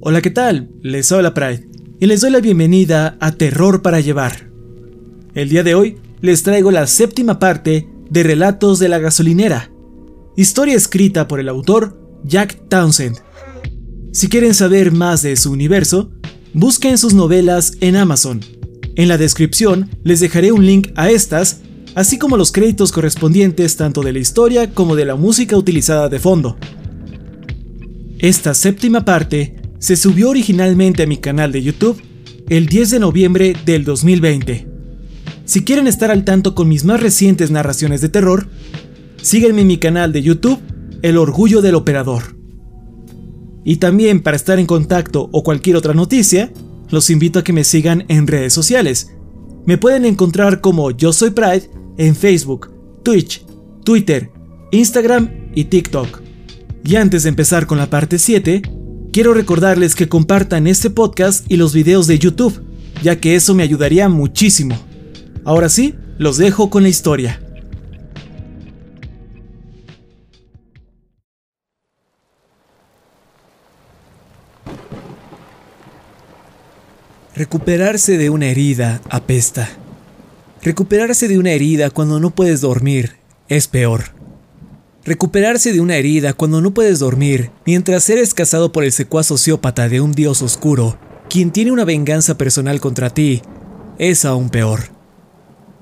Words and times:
Hola, 0.00 0.22
¿qué 0.22 0.30
tal? 0.30 0.70
Les 0.82 1.10
habla 1.10 1.34
Pride 1.34 1.68
y 1.98 2.06
les 2.06 2.20
doy 2.20 2.30
la 2.30 2.38
bienvenida 2.38 3.16
a 3.18 3.32
Terror 3.32 3.82
para 3.82 3.98
Llevar. 3.98 4.48
El 5.34 5.48
día 5.48 5.64
de 5.64 5.74
hoy 5.74 5.96
les 6.20 6.44
traigo 6.44 6.70
la 6.70 6.86
séptima 6.86 7.40
parte 7.40 7.88
de 8.08 8.22
Relatos 8.22 8.78
de 8.78 8.88
la 8.88 9.00
Gasolinera, 9.00 9.72
historia 10.36 10.76
escrita 10.76 11.26
por 11.26 11.40
el 11.40 11.48
autor 11.48 12.00
Jack 12.22 12.68
Townsend. 12.68 13.16
Si 14.12 14.28
quieren 14.28 14.54
saber 14.54 14.92
más 14.92 15.22
de 15.22 15.34
su 15.34 15.50
universo, 15.50 16.12
busquen 16.52 16.96
sus 16.96 17.12
novelas 17.12 17.72
en 17.80 17.96
Amazon. 17.96 18.42
En 18.94 19.08
la 19.08 19.18
descripción 19.18 19.90
les 20.04 20.20
dejaré 20.20 20.52
un 20.52 20.64
link 20.64 20.92
a 20.94 21.10
estas, 21.10 21.62
así 21.96 22.16
como 22.16 22.36
los 22.36 22.52
créditos 22.52 22.92
correspondientes 22.92 23.76
tanto 23.76 24.02
de 24.02 24.12
la 24.12 24.20
historia 24.20 24.72
como 24.72 24.94
de 24.94 25.04
la 25.04 25.16
música 25.16 25.56
utilizada 25.56 26.08
de 26.08 26.20
fondo. 26.20 26.56
Esta 28.20 28.54
séptima 28.54 29.04
parte 29.04 29.63
se 29.84 29.96
subió 29.96 30.30
originalmente 30.30 31.02
a 31.02 31.06
mi 31.06 31.18
canal 31.18 31.52
de 31.52 31.62
YouTube 31.62 32.00
el 32.48 32.68
10 32.68 32.88
de 32.88 33.00
noviembre 33.00 33.54
del 33.66 33.84
2020. 33.84 34.66
Si 35.44 35.62
quieren 35.62 35.86
estar 35.86 36.10
al 36.10 36.24
tanto 36.24 36.54
con 36.54 36.70
mis 36.70 36.86
más 36.86 37.02
recientes 37.02 37.50
narraciones 37.50 38.00
de 38.00 38.08
terror, 38.08 38.48
síguenme 39.20 39.60
en 39.60 39.66
mi 39.66 39.76
canal 39.76 40.10
de 40.10 40.22
YouTube, 40.22 40.58
El 41.02 41.18
Orgullo 41.18 41.60
del 41.60 41.74
Operador. 41.74 42.34
Y 43.62 43.76
también 43.76 44.22
para 44.22 44.38
estar 44.38 44.58
en 44.58 44.64
contacto 44.64 45.28
o 45.32 45.42
cualquier 45.42 45.76
otra 45.76 45.92
noticia, 45.92 46.50
los 46.88 47.10
invito 47.10 47.40
a 47.40 47.44
que 47.44 47.52
me 47.52 47.62
sigan 47.62 48.06
en 48.08 48.26
redes 48.26 48.54
sociales. 48.54 49.10
Me 49.66 49.76
pueden 49.76 50.06
encontrar 50.06 50.62
como 50.62 50.92
Yo 50.92 51.12
Soy 51.12 51.32
Pride 51.32 51.68
en 51.98 52.16
Facebook, 52.16 52.70
Twitch, 53.02 53.44
Twitter, 53.84 54.30
Instagram 54.72 55.50
y 55.54 55.64
TikTok. 55.64 56.22
Y 56.86 56.96
antes 56.96 57.24
de 57.24 57.28
empezar 57.28 57.66
con 57.66 57.76
la 57.76 57.90
parte 57.90 58.18
7, 58.18 58.62
Quiero 59.14 59.32
recordarles 59.32 59.94
que 59.94 60.08
compartan 60.08 60.66
este 60.66 60.90
podcast 60.90 61.48
y 61.48 61.56
los 61.56 61.72
videos 61.72 62.08
de 62.08 62.18
YouTube, 62.18 62.60
ya 63.00 63.20
que 63.20 63.36
eso 63.36 63.54
me 63.54 63.62
ayudaría 63.62 64.08
muchísimo. 64.08 64.76
Ahora 65.44 65.68
sí, 65.68 65.94
los 66.18 66.36
dejo 66.36 66.68
con 66.68 66.82
la 66.82 66.88
historia. 66.88 67.40
Recuperarse 77.36 78.18
de 78.18 78.30
una 78.30 78.46
herida 78.46 79.00
apesta. 79.10 79.68
Recuperarse 80.60 81.28
de 81.28 81.38
una 81.38 81.52
herida 81.52 81.90
cuando 81.90 82.18
no 82.18 82.30
puedes 82.30 82.62
dormir 82.62 83.12
es 83.48 83.68
peor. 83.68 84.23
Recuperarse 85.04 85.74
de 85.74 85.82
una 85.82 85.96
herida 85.96 86.32
cuando 86.32 86.62
no 86.62 86.72
puedes 86.72 86.98
dormir, 86.98 87.50
mientras 87.66 88.08
eres 88.08 88.32
cazado 88.32 88.72
por 88.72 88.84
el 88.84 88.92
secuaz 88.92 89.26
sociópata 89.26 89.90
de 89.90 90.00
un 90.00 90.12
dios 90.12 90.40
oscuro, 90.40 90.98
quien 91.28 91.50
tiene 91.50 91.72
una 91.72 91.84
venganza 91.84 92.38
personal 92.38 92.80
contra 92.80 93.10
ti, 93.10 93.42
es 93.98 94.24
aún 94.24 94.48
peor. 94.48 94.84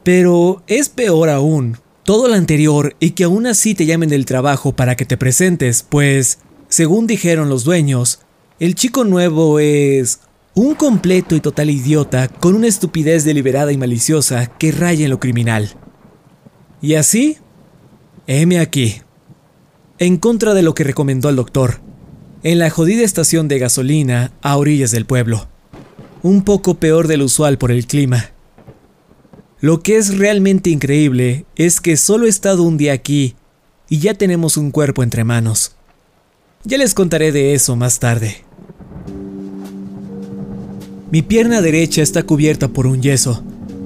Pero 0.02 0.64
es 0.66 0.88
peor 0.88 1.28
aún 1.28 1.78
todo 2.02 2.26
lo 2.26 2.34
anterior 2.34 2.96
y 2.98 3.10
que 3.10 3.22
aún 3.22 3.46
así 3.46 3.76
te 3.76 3.86
llamen 3.86 4.08
del 4.08 4.26
trabajo 4.26 4.74
para 4.74 4.96
que 4.96 5.04
te 5.04 5.16
presentes, 5.16 5.86
pues, 5.88 6.40
según 6.68 7.06
dijeron 7.06 7.48
los 7.48 7.62
dueños, 7.62 8.22
el 8.58 8.74
chico 8.74 9.04
nuevo 9.04 9.60
es 9.60 10.18
un 10.54 10.74
completo 10.74 11.36
y 11.36 11.40
total 11.40 11.70
idiota 11.70 12.26
con 12.26 12.56
una 12.56 12.66
estupidez 12.66 13.22
deliberada 13.22 13.70
y 13.70 13.76
maliciosa 13.76 14.48
que 14.58 14.72
raya 14.72 15.04
en 15.04 15.10
lo 15.10 15.20
criminal. 15.20 15.76
Y 16.80 16.94
así, 16.94 17.38
heme 18.26 18.58
aquí 18.58 19.00
en 20.02 20.16
contra 20.16 20.52
de 20.52 20.62
lo 20.62 20.74
que 20.74 20.82
recomendó 20.82 21.28
el 21.28 21.36
doctor, 21.36 21.76
en 22.42 22.58
la 22.58 22.70
jodida 22.70 23.04
estación 23.04 23.46
de 23.46 23.60
gasolina 23.60 24.32
a 24.42 24.56
orillas 24.56 24.90
del 24.90 25.06
pueblo. 25.06 25.46
Un 26.24 26.42
poco 26.42 26.74
peor 26.74 27.06
del 27.06 27.22
usual 27.22 27.56
por 27.56 27.70
el 27.70 27.86
clima. 27.86 28.30
Lo 29.60 29.80
que 29.80 29.96
es 29.96 30.18
realmente 30.18 30.70
increíble 30.70 31.46
es 31.54 31.80
que 31.80 31.96
solo 31.96 32.26
he 32.26 32.28
estado 32.28 32.64
un 32.64 32.78
día 32.78 32.92
aquí 32.92 33.36
y 33.88 33.98
ya 33.98 34.14
tenemos 34.14 34.56
un 34.56 34.72
cuerpo 34.72 35.04
entre 35.04 35.22
manos. 35.22 35.76
Ya 36.64 36.78
les 36.78 36.94
contaré 36.94 37.30
de 37.30 37.54
eso 37.54 37.76
más 37.76 38.00
tarde. 38.00 38.38
Mi 41.12 41.22
pierna 41.22 41.60
derecha 41.60 42.02
está 42.02 42.24
cubierta 42.24 42.66
por 42.66 42.88
un 42.88 43.02
yeso, 43.02 43.44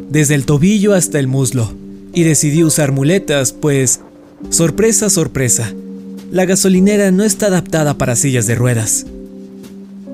desde 0.08 0.34
el 0.34 0.46
tobillo 0.46 0.94
hasta 0.94 1.18
el 1.18 1.26
muslo, 1.26 1.74
y 2.14 2.22
decidí 2.22 2.64
usar 2.64 2.92
muletas, 2.92 3.52
pues, 3.52 4.00
sorpresa, 4.48 5.10
sorpresa, 5.10 5.74
la 6.30 6.44
gasolinera 6.44 7.10
no 7.10 7.24
está 7.24 7.46
adaptada 7.46 7.96
para 7.98 8.16
sillas 8.16 8.46
de 8.46 8.54
ruedas. 8.54 9.06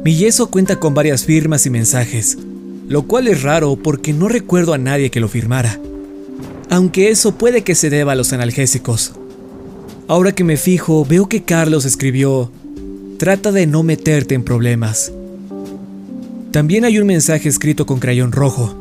Mi 0.04 0.14
yeso 0.16 0.50
cuenta 0.50 0.78
con 0.78 0.94
varias 0.94 1.24
firmas 1.24 1.64
y 1.66 1.70
mensajes, 1.70 2.36
lo 2.88 3.02
cual 3.02 3.28
es 3.28 3.42
raro 3.42 3.76
porque 3.76 4.12
no 4.12 4.28
recuerdo 4.28 4.74
a 4.74 4.78
nadie 4.78 5.10
que 5.10 5.20
lo 5.20 5.28
firmara. 5.28 5.78
Aunque 6.70 7.10
eso 7.10 7.36
puede 7.36 7.62
que 7.62 7.74
se 7.74 7.90
deba 7.90 8.12
a 8.12 8.16
los 8.16 8.32
analgésicos. 8.32 9.12
Ahora 10.08 10.32
que 10.32 10.44
me 10.44 10.56
fijo, 10.56 11.04
veo 11.04 11.28
que 11.28 11.42
Carlos 11.42 11.84
escribió, 11.84 12.50
trata 13.18 13.52
de 13.52 13.66
no 13.66 13.82
meterte 13.82 14.34
en 14.34 14.42
problemas. 14.42 15.12
También 16.50 16.84
hay 16.84 16.98
un 16.98 17.06
mensaje 17.06 17.48
escrito 17.48 17.86
con 17.86 17.98
crayón 17.98 18.32
rojo. 18.32 18.74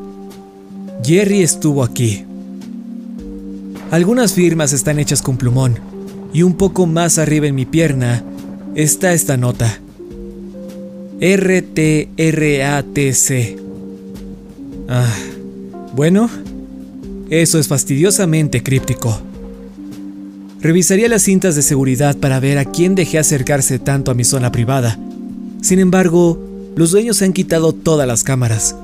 Jerry 1.04 1.42
estuvo 1.42 1.84
aquí. 1.84 2.26
Algunas 3.92 4.34
firmas 4.34 4.74
están 4.74 5.00
hechas 5.00 5.22
con 5.22 5.38
plumón, 5.38 5.91
y 6.34 6.44
un 6.44 6.54
poco 6.54 6.86
más 6.86 7.18
arriba 7.18 7.48
en 7.48 7.56
mi 7.56 7.66
pierna 7.66 8.24
está 8.76 9.14
esta 9.14 9.38
nota. 9.38 9.80
R-T-R-A-T-C. 11.20 12.12
Ah, 14.88 15.14
bueno, 15.96 16.30
eso 17.30 17.60
es 17.60 17.68
fastidiosamente 17.68 18.64
críptico. 18.64 19.22
Revisaría 20.62 21.08
las 21.10 21.24
cintas 21.24 21.56
de 21.56 21.62
seguridad 21.62 22.18
para 22.18 22.40
ver 22.40 22.58
a 22.58 22.66
quién 22.66 22.96
dejé 22.96 23.20
acercarse 23.20 23.80
tanto 23.80 24.12
a 24.12 24.14
mi 24.14 24.24
zona 24.24 24.52
privada. 24.52 25.00
Sin 25.62 25.80
embargo, 25.80 26.40
los 26.76 26.92
dueños 26.92 27.22
han 27.22 27.34
quitado 27.34 27.74
todas 27.74 28.08
las 28.08 28.24
cámaras. 28.24 28.76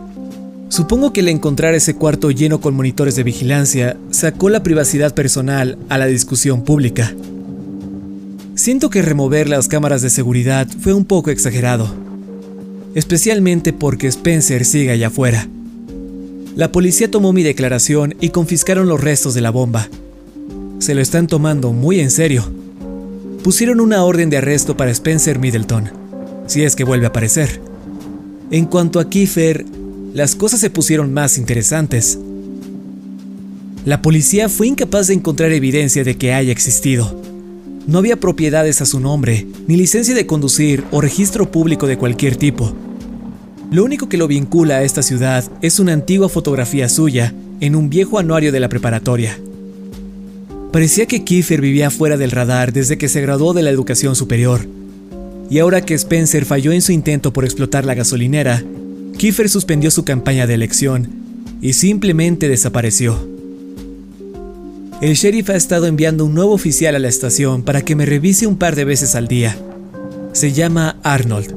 Supongo 0.70 1.14
que 1.14 1.22
el 1.22 1.30
encontrar 1.30 1.74
ese 1.76 1.96
cuarto 1.96 2.30
lleno 2.30 2.60
con 2.60 2.76
monitores 2.76 3.16
de 3.16 3.24
vigilancia 3.24 3.98
sacó 4.12 4.50
la 4.50 4.64
privacidad 4.64 5.14
personal 5.14 5.78
a 5.88 5.98
la 5.98 6.08
discusión 6.08 6.64
pública. 6.64 7.14
Siento 8.58 8.90
que 8.90 9.04
remover 9.04 9.48
las 9.48 9.68
cámaras 9.68 10.02
de 10.02 10.10
seguridad 10.10 10.68
fue 10.82 10.92
un 10.92 11.06
poco 11.06 11.30
exagerado, 11.30 11.94
especialmente 12.96 13.72
porque 13.72 14.08
Spencer 14.08 14.66
sigue 14.66 14.90
allá 14.90 15.08
afuera. 15.08 15.48
La 16.56 16.72
policía 16.72 17.12
tomó 17.12 17.34
mi 17.34 17.44
declaración 17.44 18.16
y 18.20 18.30
confiscaron 18.30 18.90
los 18.90 19.00
restos 19.00 19.36
de 19.36 19.42
la 19.42 19.52
bomba. 19.52 19.88
Se 20.80 20.96
lo 20.96 21.02
están 21.02 21.28
tomando 21.28 21.72
muy 21.72 22.00
en 22.00 22.10
serio. 22.10 22.52
Pusieron 23.44 23.80
una 23.80 24.04
orden 24.04 24.32
de 24.32 24.38
arresto 24.38 24.76
para 24.76 24.90
Spencer 24.90 25.38
Middleton, 25.38 25.92
si 26.48 26.64
es 26.64 26.76
que 26.76 26.84
vuelve 26.84 27.06
a 27.06 27.10
aparecer. 27.10 27.62
En 28.50 28.66
cuanto 28.66 29.00
a 29.00 29.08
Kiefer, 29.08 29.68
las 30.16 30.34
cosas 30.34 30.60
se 30.60 30.72
pusieron 30.72 31.14
más 31.14 31.38
interesantes. 31.38 32.18
La 33.86 34.02
policía 34.02 34.50
fue 34.50 34.66
incapaz 34.66 35.08
de 35.08 35.14
encontrar 35.14 35.52
evidencia 35.52 36.04
de 36.04 36.18
que 36.18 36.34
haya 36.34 36.52
existido. 36.52 37.27
No 37.88 38.00
había 38.00 38.18
propiedades 38.18 38.82
a 38.82 38.86
su 38.86 39.00
nombre, 39.00 39.48
ni 39.66 39.78
licencia 39.78 40.14
de 40.14 40.28
conducir 40.28 40.84
o 40.92 41.00
registro 41.00 41.50
público 41.50 41.88
de 41.88 41.98
cualquier 41.98 42.36
tipo. 42.36 42.76
Lo 43.72 43.86
único 43.86 44.10
que 44.10 44.18
lo 44.18 44.28
vincula 44.28 44.76
a 44.76 44.84
esta 44.84 45.02
ciudad 45.02 45.46
es 45.62 45.80
una 45.80 45.94
antigua 45.94 46.28
fotografía 46.28 46.90
suya 46.90 47.34
en 47.62 47.76
un 47.76 47.90
viejo 47.90 48.20
anuario 48.20 48.52
de 48.52 48.60
la 48.60 48.68
preparatoria. 48.68 49.40
Parecía 50.74 51.06
que 51.06 51.24
Kiefer 51.24 51.62
vivía 51.62 51.90
fuera 51.90 52.18
del 52.18 52.32
radar 52.32 52.74
desde 52.74 52.98
que 52.98 53.08
se 53.08 53.22
graduó 53.22 53.54
de 53.54 53.64
la 53.64 53.70
educación 53.70 54.18
superior. 54.18 54.68
Y 55.50 55.60
ahora 55.60 55.86
que 55.86 55.94
Spencer 55.94 56.44
falló 56.44 56.74
en 56.74 56.82
su 56.82 56.92
intento 56.92 57.32
por 57.32 57.46
explotar 57.46 57.86
la 57.86 57.96
gasolinera, 57.96 58.64
Kiefer 59.18 59.48
suspendió 59.48 59.92
su 59.92 60.04
campaña 60.04 60.46
de 60.46 60.56
elección 60.56 61.08
y 61.62 61.72
simplemente 61.72 62.50
desapareció. 62.50 63.27
El 65.00 65.14
sheriff 65.14 65.52
ha 65.52 65.56
estado 65.56 65.86
enviando 65.86 66.26
un 66.26 66.34
nuevo 66.34 66.54
oficial 66.54 66.96
a 66.96 67.00
la 67.00 67.08
estación 67.08 67.62
para 67.62 67.84
que 67.84 67.96
me 67.96 68.08
revise 68.08 68.48
un 68.48 68.58
par 68.58 68.76
de 68.76 68.84
veces 68.84 69.14
al 69.14 69.28
día. 69.28 69.56
Se 70.34 70.54
llama 70.54 70.98
Arnold. 71.04 71.54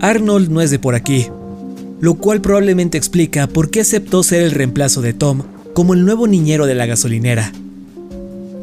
Arnold 0.00 0.50
no 0.50 0.60
es 0.60 0.72
de 0.72 0.80
por 0.80 0.96
aquí, 0.96 1.28
lo 2.00 2.14
cual 2.14 2.40
probablemente 2.40 2.98
explica 2.98 3.46
por 3.46 3.70
qué 3.70 3.82
aceptó 3.82 4.24
ser 4.24 4.42
el 4.42 4.50
reemplazo 4.50 5.02
de 5.02 5.12
Tom 5.12 5.42
como 5.72 5.94
el 5.94 6.04
nuevo 6.04 6.26
niñero 6.26 6.66
de 6.66 6.74
la 6.74 6.86
gasolinera. 6.86 7.52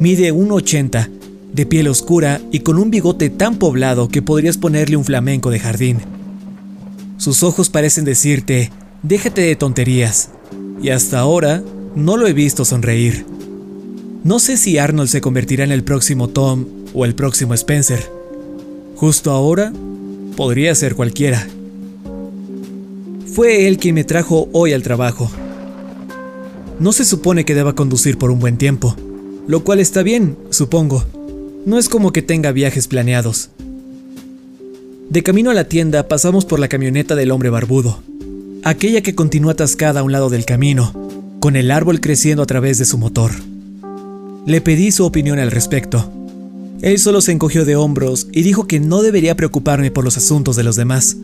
Mide 0.02 0.34
1,80, 0.34 1.10
de 1.54 1.66
piel 1.66 1.88
oscura 1.88 2.42
y 2.52 2.60
con 2.60 2.78
un 2.78 2.92
bigote 2.92 3.30
tan 3.30 3.56
poblado 3.56 4.10
que 4.10 4.22
podrías 4.22 4.58
ponerle 4.58 4.98
un 4.98 5.06
flamenco 5.06 5.52
de 5.52 5.60
jardín. 5.60 6.00
Sus 7.16 7.44
ojos 7.44 7.70
parecen 7.70 8.04
decirte, 8.04 8.72
déjate 9.04 9.40
de 9.40 9.56
tonterías, 9.56 10.32
y 10.84 10.90
hasta 10.90 11.20
ahora 11.20 11.64
no 11.96 12.18
lo 12.18 12.28
he 12.28 12.34
visto 12.34 12.66
sonreír. 12.66 13.35
No 14.26 14.40
sé 14.40 14.58
si 14.58 14.80
Arnold 14.80 15.08
se 15.08 15.22
convertirá 15.22 15.66
en 15.66 15.72
el 15.72 15.84
próximo 15.84 16.30
Tom 16.30 16.66
o 16.96 17.06
el 17.06 17.14
próximo 17.14 17.54
Spencer. 17.54 18.10
Justo 18.96 19.30
ahora, 19.30 19.72
podría 20.36 20.74
ser 20.74 20.96
cualquiera. 20.96 21.48
Fue 23.32 23.68
él 23.68 23.78
quien 23.78 23.94
me 23.94 24.04
trajo 24.04 24.50
hoy 24.52 24.74
al 24.74 24.82
trabajo. 24.82 25.30
No 26.80 26.92
se 26.92 27.06
supone 27.06 27.46
que 27.46 27.54
deba 27.54 27.76
conducir 27.76 28.18
por 28.18 28.32
un 28.32 28.40
buen 28.40 28.58
tiempo, 28.58 28.96
lo 29.46 29.64
cual 29.64 29.80
está 29.80 30.02
bien, 30.02 30.36
supongo. 30.50 31.04
No 31.68 31.78
es 31.78 31.88
como 31.88 32.12
que 32.12 32.24
tenga 32.24 32.52
viajes 32.52 32.88
planeados. 32.88 33.52
De 35.08 35.22
camino 35.22 35.52
a 35.52 35.54
la 35.54 35.66
tienda 35.66 36.08
pasamos 36.08 36.46
por 36.46 36.60
la 36.60 36.68
camioneta 36.68 37.14
del 37.14 37.30
hombre 37.30 37.52
barbudo, 37.52 38.02
aquella 38.64 39.02
que 39.02 39.14
continúa 39.14 39.52
atascada 39.52 40.00
a 40.00 40.04
un 40.04 40.12
lado 40.12 40.32
del 40.32 40.46
camino, 40.46 40.94
con 41.40 41.56
el 41.56 41.70
árbol 41.70 42.02
creciendo 42.02 42.42
a 42.42 42.48
través 42.48 42.80
de 42.80 42.86
su 42.86 42.98
motor. 42.98 43.30
Le 44.46 44.62
pedí 44.62 44.92
su 44.92 45.04
opinión 45.06 45.40
al 45.40 45.50
respecto. 45.50 46.12
Él 46.82 47.00
solo 47.00 47.22
se 47.22 47.32
encogió 47.32 47.66
de 47.66 47.76
hombros 47.76 48.28
y 48.32 48.44
dijo 48.44 48.68
que 48.68 48.80
no 48.80 49.02
debería 49.02 49.36
preocuparme 49.36 49.90
por 49.90 50.04
los 50.04 50.18
asuntos 50.18 50.56
de 50.56 50.64
los 50.64 50.76
demás. 50.76 51.18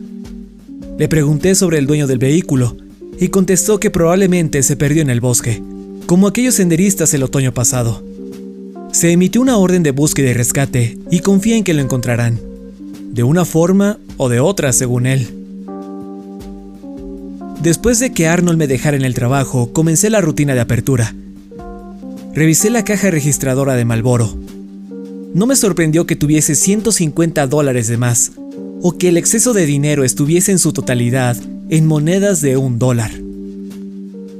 Le 0.98 1.08
pregunté 1.08 1.54
sobre 1.54 1.78
el 1.78 1.86
dueño 1.86 2.08
del 2.08 2.18
vehículo 2.18 2.76
y 3.20 3.28
contestó 3.28 3.78
que 3.78 3.90
probablemente 3.90 4.64
se 4.64 4.76
perdió 4.76 5.02
en 5.02 5.10
el 5.10 5.20
bosque, 5.20 5.62
como 6.06 6.26
aquellos 6.26 6.56
senderistas 6.56 7.14
el 7.14 7.22
otoño 7.22 7.54
pasado. 7.54 8.02
Se 8.90 9.12
emitió 9.12 9.40
una 9.40 9.56
orden 9.56 9.84
de 9.84 9.92
búsqueda 9.92 10.30
y 10.30 10.34
rescate 10.34 10.98
y 11.08 11.20
confía 11.20 11.56
en 11.56 11.62
que 11.62 11.74
lo 11.74 11.80
encontrarán, 11.80 12.40
de 13.12 13.22
una 13.22 13.44
forma 13.44 13.98
o 14.16 14.28
de 14.30 14.40
otra 14.40 14.72
según 14.72 15.06
él. 15.06 15.28
Después 17.62 18.00
de 18.00 18.12
que 18.12 18.26
Arnold 18.26 18.58
me 18.58 18.66
dejara 18.66 18.96
en 18.96 19.04
el 19.04 19.14
trabajo, 19.14 19.72
comencé 19.72 20.10
la 20.10 20.20
rutina 20.20 20.54
de 20.54 20.60
apertura. 20.60 21.14
Revisé 22.34 22.70
la 22.70 22.82
caja 22.82 23.10
registradora 23.10 23.74
de 23.74 23.84
Malboro. 23.84 24.34
No 25.34 25.46
me 25.46 25.54
sorprendió 25.54 26.06
que 26.06 26.16
tuviese 26.16 26.54
150 26.54 27.46
dólares 27.46 27.88
de 27.88 27.98
más, 27.98 28.32
o 28.80 28.96
que 28.96 29.10
el 29.10 29.18
exceso 29.18 29.52
de 29.52 29.66
dinero 29.66 30.02
estuviese 30.02 30.50
en 30.50 30.58
su 30.58 30.72
totalidad 30.72 31.36
en 31.68 31.86
monedas 31.86 32.40
de 32.40 32.56
un 32.56 32.78
dólar. 32.78 33.10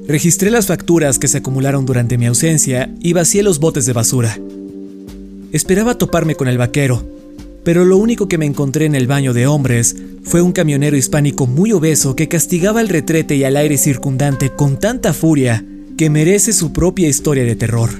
Registré 0.08 0.50
las 0.50 0.68
facturas 0.68 1.18
que 1.18 1.28
se 1.28 1.38
acumularon 1.38 1.84
durante 1.84 2.16
mi 2.16 2.24
ausencia 2.24 2.90
y 2.98 3.12
vacié 3.12 3.42
los 3.42 3.60
botes 3.60 3.84
de 3.84 3.92
basura. 3.92 4.38
Esperaba 5.52 5.98
toparme 5.98 6.34
con 6.34 6.48
el 6.48 6.56
vaquero, 6.56 7.06
pero 7.62 7.84
lo 7.84 7.98
único 7.98 8.26
que 8.26 8.38
me 8.38 8.46
encontré 8.46 8.86
en 8.86 8.94
el 8.94 9.06
baño 9.06 9.34
de 9.34 9.46
hombres 9.46 9.96
fue 10.22 10.40
un 10.40 10.52
camionero 10.52 10.96
hispánico 10.96 11.46
muy 11.46 11.72
obeso 11.72 12.16
que 12.16 12.28
castigaba 12.28 12.80
el 12.80 12.88
retrete 12.88 13.36
y 13.36 13.44
al 13.44 13.58
aire 13.58 13.76
circundante 13.76 14.48
con 14.48 14.78
tanta 14.78 15.12
furia 15.12 15.62
que 15.96 16.10
merece 16.10 16.52
su 16.52 16.72
propia 16.72 17.08
historia 17.08 17.44
de 17.44 17.56
terror. 17.56 17.90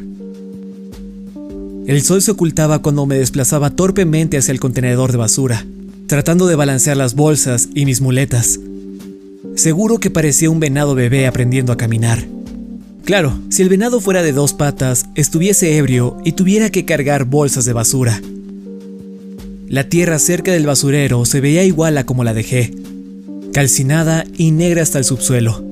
El 1.87 2.03
sol 2.03 2.23
se 2.23 2.31
ocultaba 2.31 2.81
cuando 2.81 3.07
me 3.07 3.19
desplazaba 3.19 3.71
torpemente 3.71 4.39
hacia 4.39 4.53
el 4.53 4.61
contenedor 4.61 5.11
de 5.11 5.19
basura, 5.19 5.67
tratando 6.07 6.47
de 6.47 6.55
balancear 6.55 6.97
las 6.97 7.15
bolsas 7.15 7.69
y 7.75 7.87
mis 7.87 8.01
muletas. 8.01 8.61
Seguro 9.57 9.99
que 9.99 10.11
parecía 10.11 10.51
un 10.51 10.61
venado 10.61 10.95
bebé 10.95 11.27
aprendiendo 11.27 11.73
a 11.73 11.77
caminar. 11.77 12.25
Claro, 13.05 13.37
si 13.49 13.63
el 13.63 13.69
venado 13.69 14.01
fuera 14.01 14.23
de 14.23 14.33
dos 14.33 14.53
patas, 14.53 15.07
estuviese 15.17 15.77
ebrio 15.77 16.19
y 16.25 16.33
tuviera 16.33 16.71
que 16.71 16.85
cargar 16.85 17.25
bolsas 17.25 17.65
de 17.65 17.73
basura. 17.73 18.21
La 19.69 19.89
tierra 19.89 20.19
cerca 20.19 20.53
del 20.53 20.67
basurero 20.67 21.25
se 21.25 21.41
veía 21.41 21.65
igual 21.65 21.99
a 21.99 22.07
como 22.07 22.23
la 22.23 22.33
dejé, 22.33 22.73
calcinada 23.53 24.25
y 24.37 24.53
negra 24.53 24.83
hasta 24.83 24.99
el 24.99 25.05
subsuelo. 25.05 25.72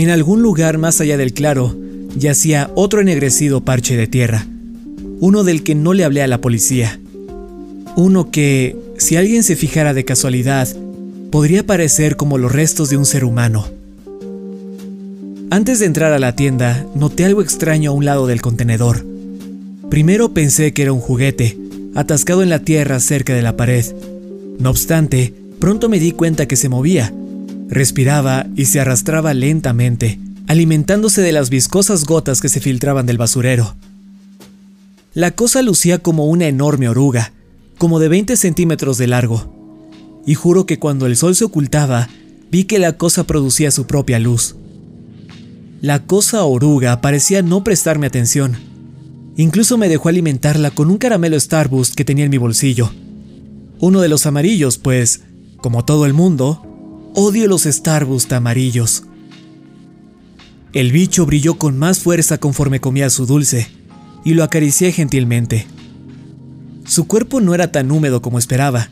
En 0.00 0.08
algún 0.08 0.40
lugar 0.40 0.78
más 0.78 1.02
allá 1.02 1.18
del 1.18 1.34
claro 1.34 1.76
yacía 2.16 2.70
otro 2.74 3.02
ennegrecido 3.02 3.66
parche 3.66 3.98
de 3.98 4.06
tierra, 4.06 4.46
uno 5.20 5.44
del 5.44 5.62
que 5.62 5.74
no 5.74 5.92
le 5.92 6.04
hablé 6.04 6.22
a 6.22 6.26
la 6.26 6.40
policía. 6.40 6.98
Uno 7.96 8.30
que, 8.30 8.78
si 8.96 9.16
alguien 9.16 9.42
se 9.42 9.56
fijara 9.56 9.92
de 9.92 10.06
casualidad, 10.06 10.66
podría 11.30 11.66
parecer 11.66 12.16
como 12.16 12.38
los 12.38 12.50
restos 12.50 12.88
de 12.88 12.96
un 12.96 13.04
ser 13.04 13.26
humano. 13.26 13.66
Antes 15.50 15.80
de 15.80 15.84
entrar 15.84 16.14
a 16.14 16.18
la 16.18 16.34
tienda, 16.34 16.86
noté 16.94 17.26
algo 17.26 17.42
extraño 17.42 17.90
a 17.90 17.94
un 17.94 18.06
lado 18.06 18.26
del 18.26 18.40
contenedor. 18.40 19.04
Primero 19.90 20.32
pensé 20.32 20.72
que 20.72 20.80
era 20.80 20.94
un 20.94 21.00
juguete, 21.00 21.58
atascado 21.94 22.42
en 22.42 22.48
la 22.48 22.60
tierra 22.60 23.00
cerca 23.00 23.34
de 23.34 23.42
la 23.42 23.58
pared. 23.58 23.84
No 24.58 24.70
obstante, 24.70 25.34
pronto 25.58 25.90
me 25.90 26.00
di 26.00 26.12
cuenta 26.12 26.48
que 26.48 26.56
se 26.56 26.70
movía, 26.70 27.12
respiraba 27.70 28.46
y 28.56 28.66
se 28.66 28.80
arrastraba 28.80 29.32
lentamente, 29.32 30.18
alimentándose 30.46 31.22
de 31.22 31.32
las 31.32 31.48
viscosas 31.48 32.04
gotas 32.04 32.42
que 32.42 32.50
se 32.50 32.60
filtraban 32.60 33.06
del 33.06 33.16
basurero. 33.16 33.74
La 35.14 35.30
cosa 35.30 35.62
lucía 35.62 35.98
como 35.98 36.26
una 36.26 36.46
enorme 36.46 36.88
oruga, 36.88 37.32
como 37.78 37.98
de 37.98 38.08
20 38.08 38.36
centímetros 38.36 38.98
de 38.98 39.06
largo, 39.06 40.20
y 40.26 40.34
juro 40.34 40.66
que 40.66 40.78
cuando 40.78 41.06
el 41.06 41.16
sol 41.16 41.34
se 41.34 41.44
ocultaba, 41.44 42.08
vi 42.50 42.64
que 42.64 42.78
la 42.78 42.98
cosa 42.98 43.24
producía 43.24 43.70
su 43.70 43.86
propia 43.86 44.18
luz. 44.18 44.56
La 45.80 46.04
cosa 46.04 46.44
oruga 46.44 47.00
parecía 47.00 47.40
no 47.40 47.64
prestarme 47.64 48.06
atención, 48.06 48.58
Incluso 49.40 49.78
me 49.78 49.88
dejó 49.88 50.10
alimentarla 50.10 50.70
con 50.70 50.90
un 50.90 50.98
caramelo 50.98 51.40
Starburst 51.40 51.94
que 51.94 52.04
tenía 52.04 52.26
en 52.26 52.30
mi 52.30 52.36
bolsillo. 52.36 52.90
Uno 53.78 54.02
de 54.02 54.08
los 54.08 54.26
amarillos, 54.26 54.76
pues, 54.76 55.22
como 55.56 55.84
todo 55.86 56.04
el 56.04 56.12
mundo, 56.12 56.62
odio 57.14 57.46
los 57.46 57.62
Starburst 57.62 58.32
amarillos. 58.32 59.04
El 60.72 60.92
bicho 60.92 61.26
brilló 61.26 61.58
con 61.58 61.78
más 61.78 62.00
fuerza 62.00 62.38
conforme 62.38 62.80
comía 62.80 63.10
su 63.10 63.26
dulce, 63.26 63.68
y 64.24 64.34
lo 64.34 64.44
acaricié 64.44 64.92
gentilmente. 64.92 65.66
Su 66.84 67.06
cuerpo 67.06 67.40
no 67.40 67.54
era 67.54 67.72
tan 67.72 67.90
húmedo 67.90 68.22
como 68.22 68.38
esperaba. 68.38 68.90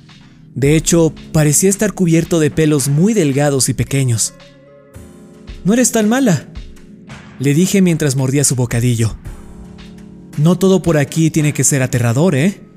De 0.54 0.74
hecho, 0.74 1.12
parecía 1.32 1.70
estar 1.70 1.92
cubierto 1.92 2.40
de 2.40 2.50
pelos 2.50 2.88
muy 2.88 3.14
delgados 3.14 3.68
y 3.68 3.74
pequeños. 3.74 4.34
No 5.64 5.72
eres 5.72 5.92
tan 5.92 6.08
mala, 6.08 6.48
le 7.38 7.54
dije 7.54 7.82
mientras 7.82 8.16
mordía 8.16 8.44
su 8.44 8.56
bocadillo. 8.56 9.16
No 10.36 10.58
todo 10.58 10.82
por 10.82 10.96
aquí 10.96 11.30
tiene 11.30 11.52
que 11.52 11.64
ser 11.64 11.82
aterrador, 11.82 12.34
¿eh? 12.34 12.67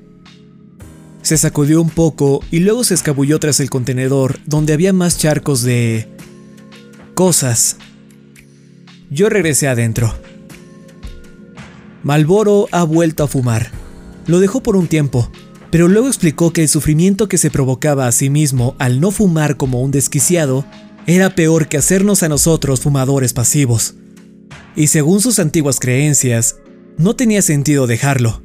Se 1.22 1.38
sacudió 1.38 1.80
un 1.80 1.90
poco 1.90 2.40
y 2.50 2.58
luego 2.60 2.84
se 2.84 2.94
escabulló 2.94 3.38
tras 3.38 3.60
el 3.60 3.70
contenedor 3.70 4.40
donde 4.44 4.72
había 4.72 4.92
más 4.92 5.18
charcos 5.18 5.62
de... 5.62 6.08
cosas. 7.14 7.76
Yo 9.08 9.28
regresé 9.28 9.68
adentro. 9.68 10.12
Malboro 12.02 12.66
ha 12.72 12.82
vuelto 12.82 13.22
a 13.22 13.28
fumar. 13.28 13.70
Lo 14.26 14.40
dejó 14.40 14.62
por 14.62 14.74
un 14.74 14.88
tiempo, 14.88 15.30
pero 15.70 15.86
luego 15.86 16.08
explicó 16.08 16.52
que 16.52 16.62
el 16.62 16.68
sufrimiento 16.68 17.28
que 17.28 17.38
se 17.38 17.50
provocaba 17.50 18.06
a 18.08 18.12
sí 18.12 18.28
mismo 18.28 18.74
al 18.78 19.00
no 19.00 19.10
fumar 19.10 19.56
como 19.56 19.80
un 19.80 19.92
desquiciado 19.92 20.64
era 21.06 21.34
peor 21.34 21.68
que 21.68 21.78
hacernos 21.78 22.22
a 22.22 22.28
nosotros 22.28 22.80
fumadores 22.80 23.32
pasivos. 23.32 23.94
Y 24.74 24.88
según 24.88 25.20
sus 25.20 25.38
antiguas 25.38 25.78
creencias, 25.78 26.56
no 26.98 27.14
tenía 27.14 27.42
sentido 27.42 27.86
dejarlo. 27.86 28.42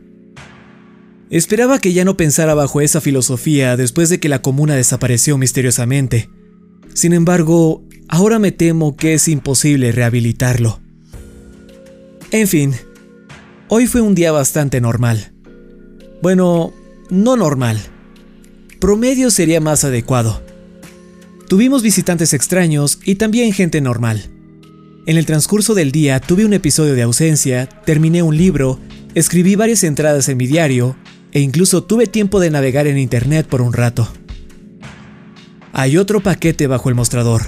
Esperaba 1.30 1.80
que 1.80 1.92
ya 1.92 2.06
no 2.06 2.16
pensara 2.16 2.54
bajo 2.54 2.80
esa 2.80 3.02
filosofía 3.02 3.76
después 3.76 4.10
de 4.10 4.20
que 4.20 4.30
la 4.30 4.42
comuna 4.42 4.76
desapareció 4.76 5.38
misteriosamente. 5.38 6.30
Sin 6.94 7.12
embargo, 7.14 7.84
ahora 8.08 8.40
me 8.40 8.54
temo 8.54 8.96
que 8.96 9.14
es 9.14 9.28
imposible 9.28 9.92
rehabilitarlo. 9.92 10.80
En 12.32 12.48
fin, 12.48 12.76
hoy 13.68 13.88
fue 13.88 14.02
un 14.02 14.16
día 14.16 14.32
bastante 14.32 14.80
normal. 14.80 15.34
Bueno, 16.22 16.74
no 17.10 17.36
normal. 17.36 17.78
Promedio 18.80 19.30
sería 19.30 19.60
más 19.60 19.84
adecuado. 19.84 20.42
Tuvimos 21.50 21.84
visitantes 21.84 22.34
extraños 22.34 23.00
y 23.04 23.16
también 23.16 23.52
gente 23.52 23.82
normal. 23.82 24.30
En 25.06 25.18
el 25.18 25.26
transcurso 25.26 25.74
del 25.74 25.92
día 25.92 26.20
tuve 26.22 26.46
un 26.46 26.54
episodio 26.54 26.94
de 26.94 27.02
ausencia, 27.02 27.68
terminé 27.68 28.24
un 28.24 28.36
libro, 28.36 28.80
escribí 29.14 29.56
varias 29.56 29.84
entradas 29.84 30.28
en 30.30 30.38
mi 30.38 30.48
diario 30.48 30.98
e 31.38 31.40
incluso 31.40 31.84
tuve 31.84 32.08
tiempo 32.08 32.40
de 32.40 32.50
navegar 32.50 32.88
en 32.88 32.98
internet 32.98 33.46
por 33.46 33.62
un 33.62 33.72
rato. 33.72 34.12
Hay 35.72 35.96
otro 35.96 36.20
paquete 36.20 36.66
bajo 36.66 36.90
el 36.90 36.96
mostrador. 36.96 37.44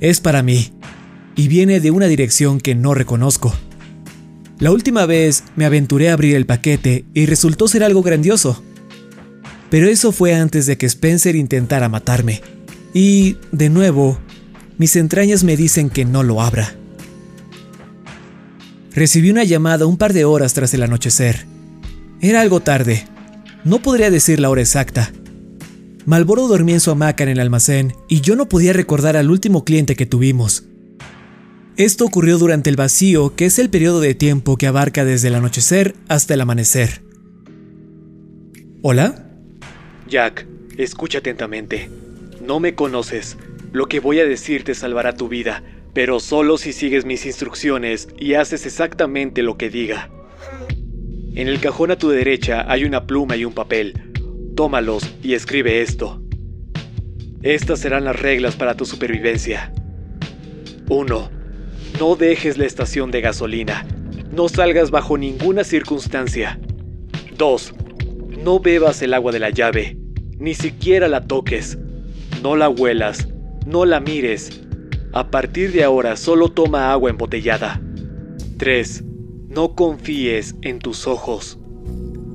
Es 0.00 0.18
para 0.18 0.42
mí 0.42 0.72
y 1.36 1.46
viene 1.46 1.78
de 1.78 1.92
una 1.92 2.06
dirección 2.06 2.58
que 2.58 2.74
no 2.74 2.94
reconozco. 2.94 3.54
La 4.58 4.72
última 4.72 5.06
vez 5.06 5.44
me 5.54 5.64
aventuré 5.64 6.10
a 6.10 6.14
abrir 6.14 6.34
el 6.34 6.46
paquete 6.46 7.04
y 7.14 7.26
resultó 7.26 7.68
ser 7.68 7.84
algo 7.84 8.02
grandioso. 8.02 8.60
Pero 9.70 9.86
eso 9.86 10.10
fue 10.10 10.34
antes 10.34 10.66
de 10.66 10.76
que 10.76 10.86
Spencer 10.86 11.36
intentara 11.36 11.88
matarme. 11.88 12.40
Y, 12.92 13.36
de 13.52 13.70
nuevo, 13.70 14.18
mis 14.78 14.96
entrañas 14.96 15.44
me 15.44 15.56
dicen 15.56 15.90
que 15.90 16.04
no 16.04 16.24
lo 16.24 16.42
abra. 16.42 16.74
Recibí 18.90 19.30
una 19.30 19.44
llamada 19.44 19.86
un 19.86 19.96
par 19.96 20.12
de 20.12 20.24
horas 20.24 20.54
tras 20.54 20.74
el 20.74 20.82
anochecer. 20.82 21.46
Era 22.20 22.40
algo 22.40 22.60
tarde. 22.60 23.04
No 23.64 23.80
podría 23.80 24.10
decir 24.10 24.40
la 24.40 24.50
hora 24.50 24.60
exacta. 24.60 25.12
Malboro 26.04 26.48
dormía 26.48 26.76
en 26.76 26.80
su 26.80 26.90
hamaca 26.90 27.24
en 27.24 27.30
el 27.30 27.40
almacén 27.40 27.94
y 28.08 28.20
yo 28.20 28.36
no 28.36 28.48
podía 28.48 28.72
recordar 28.72 29.16
al 29.16 29.30
último 29.30 29.64
cliente 29.64 29.96
que 29.96 30.06
tuvimos. 30.06 30.64
Esto 31.76 32.04
ocurrió 32.04 32.38
durante 32.38 32.70
el 32.70 32.76
vacío, 32.76 33.34
que 33.34 33.46
es 33.46 33.58
el 33.58 33.70
periodo 33.70 34.00
de 34.00 34.14
tiempo 34.14 34.56
que 34.56 34.66
abarca 34.66 35.04
desde 35.04 35.28
el 35.28 35.34
anochecer 35.34 35.94
hasta 36.08 36.34
el 36.34 36.40
amanecer. 36.40 37.02
¿Hola? 38.82 39.26
Jack, 40.08 40.46
Escucha 40.76 41.18
atentamente. 41.18 41.88
No 42.42 42.60
me 42.60 42.74
conoces. 42.74 43.38
Lo 43.72 43.86
que 43.86 43.98
voy 43.98 44.20
a 44.20 44.26
decir 44.26 44.62
te 44.62 44.74
salvará 44.74 45.14
tu 45.14 45.28
vida, 45.28 45.62
pero 45.94 46.20
solo 46.20 46.58
si 46.58 46.74
sigues 46.74 47.06
mis 47.06 47.24
instrucciones 47.24 48.08
y 48.18 48.34
haces 48.34 48.66
exactamente 48.66 49.42
lo 49.42 49.56
que 49.56 49.70
diga. 49.70 50.10
En 51.36 51.48
el 51.48 51.60
cajón 51.60 51.90
a 51.90 51.98
tu 51.98 52.08
derecha 52.08 52.64
hay 52.66 52.84
una 52.84 53.06
pluma 53.06 53.36
y 53.36 53.44
un 53.44 53.52
papel. 53.52 53.92
Tómalos 54.56 55.02
y 55.22 55.34
escribe 55.34 55.82
esto. 55.82 56.22
Estas 57.42 57.80
serán 57.80 58.04
las 58.06 58.18
reglas 58.18 58.56
para 58.56 58.74
tu 58.74 58.86
supervivencia. 58.86 59.70
1. 60.88 61.30
No 62.00 62.16
dejes 62.16 62.56
la 62.56 62.64
estación 62.64 63.10
de 63.10 63.20
gasolina. 63.20 63.86
No 64.32 64.48
salgas 64.48 64.90
bajo 64.90 65.18
ninguna 65.18 65.62
circunstancia. 65.62 66.58
2. 67.36 67.74
No 68.42 68.58
bebas 68.58 69.02
el 69.02 69.12
agua 69.12 69.30
de 69.30 69.40
la 69.40 69.50
llave. 69.50 69.98
Ni 70.38 70.54
siquiera 70.54 71.06
la 71.06 71.26
toques. 71.26 71.76
No 72.42 72.56
la 72.56 72.70
huelas. 72.70 73.28
No 73.66 73.84
la 73.84 74.00
mires. 74.00 74.62
A 75.12 75.30
partir 75.30 75.70
de 75.72 75.84
ahora 75.84 76.16
solo 76.16 76.48
toma 76.48 76.92
agua 76.92 77.10
embotellada. 77.10 77.82
3. 78.56 79.04
No 79.56 79.74
confíes 79.74 80.54
en 80.60 80.80
tus 80.80 81.06
ojos. 81.06 81.58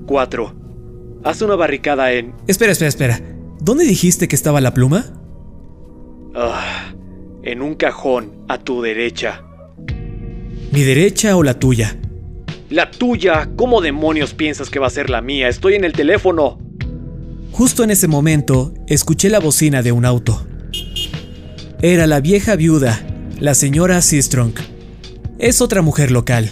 4. 0.08 0.56
Haz 1.24 1.44
una 1.44 1.56
barricada 1.56 2.12
en... 2.14 2.34
Espera, 2.48 2.72
espera, 2.72 2.90
espera. 2.90 3.22
¿Dónde 3.60 3.86
dijiste 3.86 4.28
que 4.28 4.36
estaba 4.36 4.60
la 4.60 4.74
pluma? 4.74 5.06
Ah, 6.34 6.96
en 7.44 7.62
un 7.62 7.76
cajón 7.76 8.32
a 8.48 8.58
tu 8.58 8.82
derecha. 8.82 9.44
¿Mi 10.72 10.82
derecha 10.82 11.38
o 11.38 11.44
la 11.44 11.60
tuya? 11.60 11.96
La 12.72 12.90
tuya. 12.90 13.52
¿Cómo 13.56 13.82
demonios 13.82 14.34
piensas 14.34 14.72
que 14.72 14.80
va 14.80 14.88
a 14.88 14.90
ser 14.90 15.12
la 15.12 15.22
mía? 15.22 15.48
Estoy 15.48 15.76
en 15.76 15.84
el 15.84 15.94
teléfono. 15.94 16.58
Justo 17.52 17.84
en 17.84 17.92
ese 17.92 18.08
momento, 18.08 18.74
escuché 18.88 19.30
la 19.30 19.40
bocina 19.40 19.84
de 19.84 19.92
un 19.92 20.06
auto. 20.06 20.44
Era 21.84 22.08
la 22.08 22.20
vieja 22.20 22.56
viuda, 22.56 23.00
la 23.40 23.54
señora 23.54 24.02
Seastrong. 24.02 24.56
Es 25.38 25.62
otra 25.62 25.84
mujer 25.84 26.10
local. 26.10 26.50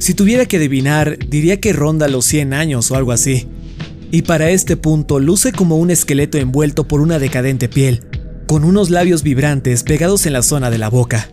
Si 0.00 0.14
tuviera 0.14 0.46
que 0.46 0.56
adivinar, 0.56 1.18
diría 1.28 1.60
que 1.60 1.74
ronda 1.74 2.08
los 2.08 2.24
100 2.24 2.54
años 2.54 2.90
o 2.90 2.96
algo 2.96 3.12
así. 3.12 3.48
Y 4.10 4.22
para 4.22 4.48
este 4.48 4.78
punto 4.78 5.20
luce 5.20 5.52
como 5.52 5.76
un 5.76 5.90
esqueleto 5.90 6.38
envuelto 6.38 6.88
por 6.88 7.02
una 7.02 7.18
decadente 7.18 7.68
piel, 7.68 8.06
con 8.46 8.64
unos 8.64 8.88
labios 8.88 9.22
vibrantes 9.22 9.82
pegados 9.82 10.24
en 10.24 10.32
la 10.32 10.42
zona 10.42 10.70
de 10.70 10.78
la 10.78 10.88
boca. 10.88 11.28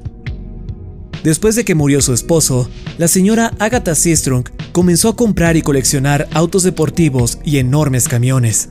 Después 1.24 1.55
de 1.55 1.63
que 1.63 1.75
murió 1.75 2.01
su 2.01 2.13
esposo, 2.13 2.69
la 2.97 3.07
señora 3.07 3.53
Agatha 3.57 3.95
Seastrong 3.95 4.43
comenzó 4.74 5.07
a 5.07 5.15
comprar 5.15 5.55
y 5.55 5.62
coleccionar 5.62 6.27
autos 6.33 6.63
deportivos 6.63 7.39
y 7.45 7.59
enormes 7.59 8.09
camiones, 8.09 8.67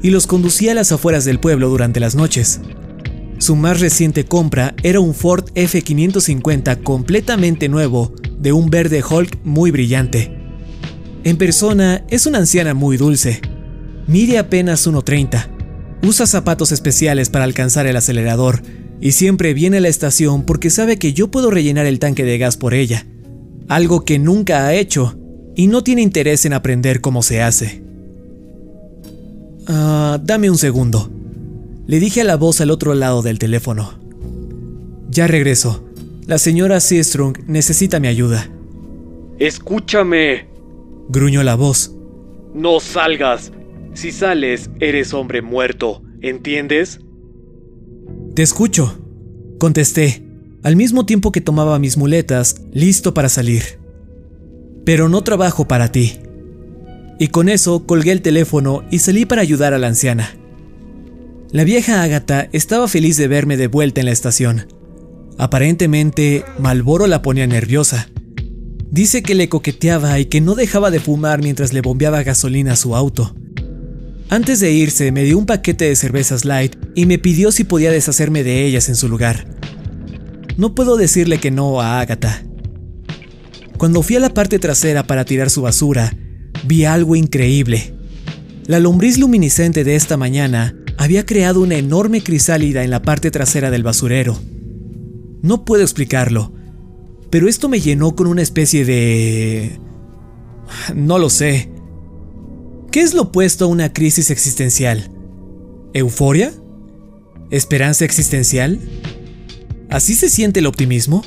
y 0.00 0.10
los 0.10 0.28
conducía 0.28 0.70
a 0.72 0.74
las 0.76 0.92
afueras 0.92 1.24
del 1.24 1.40
pueblo 1.40 1.68
durante 1.68 1.98
las 1.98 2.14
noches. 2.14 2.60
Su 3.44 3.56
más 3.56 3.78
reciente 3.78 4.24
compra 4.24 4.74
era 4.82 5.00
un 5.00 5.12
Ford 5.12 5.50
F550 5.54 6.82
completamente 6.82 7.68
nuevo 7.68 8.14
de 8.38 8.54
un 8.54 8.70
verde 8.70 9.04
Hulk 9.06 9.40
muy 9.44 9.70
brillante. 9.70 10.34
En 11.24 11.36
persona 11.36 12.06
es 12.08 12.24
una 12.24 12.38
anciana 12.38 12.72
muy 12.72 12.96
dulce. 12.96 13.42
Mide 14.06 14.38
apenas 14.38 14.88
1.30. 14.88 15.46
Usa 16.06 16.26
zapatos 16.26 16.72
especiales 16.72 17.28
para 17.28 17.44
alcanzar 17.44 17.86
el 17.86 17.98
acelerador 17.98 18.62
y 18.98 19.12
siempre 19.12 19.52
viene 19.52 19.76
a 19.76 19.80
la 19.80 19.88
estación 19.88 20.44
porque 20.46 20.70
sabe 20.70 20.98
que 20.98 21.12
yo 21.12 21.30
puedo 21.30 21.50
rellenar 21.50 21.84
el 21.84 21.98
tanque 21.98 22.24
de 22.24 22.38
gas 22.38 22.56
por 22.56 22.72
ella. 22.72 23.06
Algo 23.68 24.06
que 24.06 24.18
nunca 24.18 24.66
ha 24.66 24.72
hecho 24.72 25.18
y 25.54 25.66
no 25.66 25.84
tiene 25.84 26.00
interés 26.00 26.46
en 26.46 26.54
aprender 26.54 27.02
cómo 27.02 27.22
se 27.22 27.42
hace. 27.42 27.82
Ah, 29.66 30.18
dame 30.24 30.48
un 30.48 30.56
segundo. 30.56 31.10
Le 31.86 32.00
dije 32.00 32.22
a 32.22 32.24
la 32.24 32.36
voz 32.36 32.60
al 32.60 32.70
otro 32.70 32.94
lado 32.94 33.20
del 33.20 33.38
teléfono. 33.38 33.98
Ya 35.10 35.26
regreso. 35.26 35.84
La 36.26 36.38
señora 36.38 36.80
Seastrong 36.80 37.36
necesita 37.46 38.00
mi 38.00 38.08
ayuda. 38.08 38.48
Escúchame, 39.38 40.48
gruñó 41.08 41.42
la 41.42 41.54
voz. 41.54 41.94
No 42.54 42.80
salgas. 42.80 43.52
Si 43.92 44.10
sales, 44.10 44.70
eres 44.80 45.12
hombre 45.12 45.42
muerto, 45.42 46.02
¿entiendes? 46.22 47.00
Te 48.34 48.42
escucho, 48.42 48.98
contesté, 49.58 50.24
al 50.62 50.76
mismo 50.76 51.04
tiempo 51.04 51.30
que 51.30 51.42
tomaba 51.42 51.78
mis 51.78 51.96
muletas, 51.98 52.56
listo 52.72 53.12
para 53.12 53.28
salir. 53.28 53.78
Pero 54.84 55.10
no 55.10 55.22
trabajo 55.22 55.68
para 55.68 55.92
ti. 55.92 56.18
Y 57.18 57.28
con 57.28 57.48
eso 57.48 57.86
colgué 57.86 58.12
el 58.12 58.22
teléfono 58.22 58.82
y 58.90 59.00
salí 59.00 59.26
para 59.26 59.42
ayudar 59.42 59.74
a 59.74 59.78
la 59.78 59.88
anciana. 59.88 60.34
La 61.54 61.62
vieja 61.62 62.02
Ágata 62.02 62.48
estaba 62.50 62.88
feliz 62.88 63.16
de 63.16 63.28
verme 63.28 63.56
de 63.56 63.68
vuelta 63.68 64.00
en 64.00 64.06
la 64.06 64.12
estación. 64.12 64.66
Aparentemente, 65.38 66.44
Malboro 66.58 67.06
la 67.06 67.22
ponía 67.22 67.46
nerviosa. 67.46 68.08
Dice 68.90 69.22
que 69.22 69.36
le 69.36 69.48
coqueteaba 69.48 70.18
y 70.18 70.24
que 70.24 70.40
no 70.40 70.56
dejaba 70.56 70.90
de 70.90 70.98
fumar 70.98 71.44
mientras 71.44 71.72
le 71.72 71.80
bombeaba 71.80 72.24
gasolina 72.24 72.72
a 72.72 72.76
su 72.76 72.96
auto. 72.96 73.36
Antes 74.30 74.58
de 74.58 74.72
irse, 74.72 75.12
me 75.12 75.22
dio 75.22 75.38
un 75.38 75.46
paquete 75.46 75.84
de 75.84 75.94
cervezas 75.94 76.44
light 76.44 76.74
y 76.96 77.06
me 77.06 77.20
pidió 77.20 77.52
si 77.52 77.62
podía 77.62 77.92
deshacerme 77.92 78.42
de 78.42 78.66
ellas 78.66 78.88
en 78.88 78.96
su 78.96 79.08
lugar. 79.08 79.46
No 80.56 80.74
puedo 80.74 80.96
decirle 80.96 81.38
que 81.38 81.52
no 81.52 81.80
a 81.80 82.00
Agatha. 82.00 82.42
Cuando 83.78 84.02
fui 84.02 84.16
a 84.16 84.20
la 84.20 84.34
parte 84.34 84.58
trasera 84.58 85.06
para 85.06 85.24
tirar 85.24 85.50
su 85.50 85.62
basura, 85.62 86.16
vi 86.66 86.84
algo 86.84 87.14
increíble. 87.14 87.94
La 88.66 88.80
lombriz 88.80 89.18
luminiscente 89.18 89.84
de 89.84 89.94
esta 89.94 90.16
mañana 90.16 90.74
había 90.96 91.26
creado 91.26 91.60
una 91.60 91.76
enorme 91.76 92.22
crisálida 92.22 92.84
en 92.84 92.90
la 92.90 93.02
parte 93.02 93.30
trasera 93.30 93.70
del 93.70 93.82
basurero. 93.82 94.38
No 95.42 95.64
puedo 95.64 95.82
explicarlo, 95.82 96.52
pero 97.30 97.48
esto 97.48 97.68
me 97.68 97.80
llenó 97.80 98.14
con 98.14 98.26
una 98.26 98.42
especie 98.42 98.84
de... 98.84 99.78
No 100.94 101.18
lo 101.18 101.30
sé. 101.30 101.70
¿Qué 102.90 103.00
es 103.00 103.12
lo 103.12 103.22
opuesto 103.22 103.64
a 103.64 103.68
una 103.68 103.92
crisis 103.92 104.30
existencial? 104.30 105.10
¿Euforia? 105.92 106.52
¿Esperanza 107.50 108.04
existencial? 108.04 108.80
¿Así 109.90 110.14
se 110.14 110.28
siente 110.28 110.60
el 110.60 110.66
optimismo? 110.66 111.22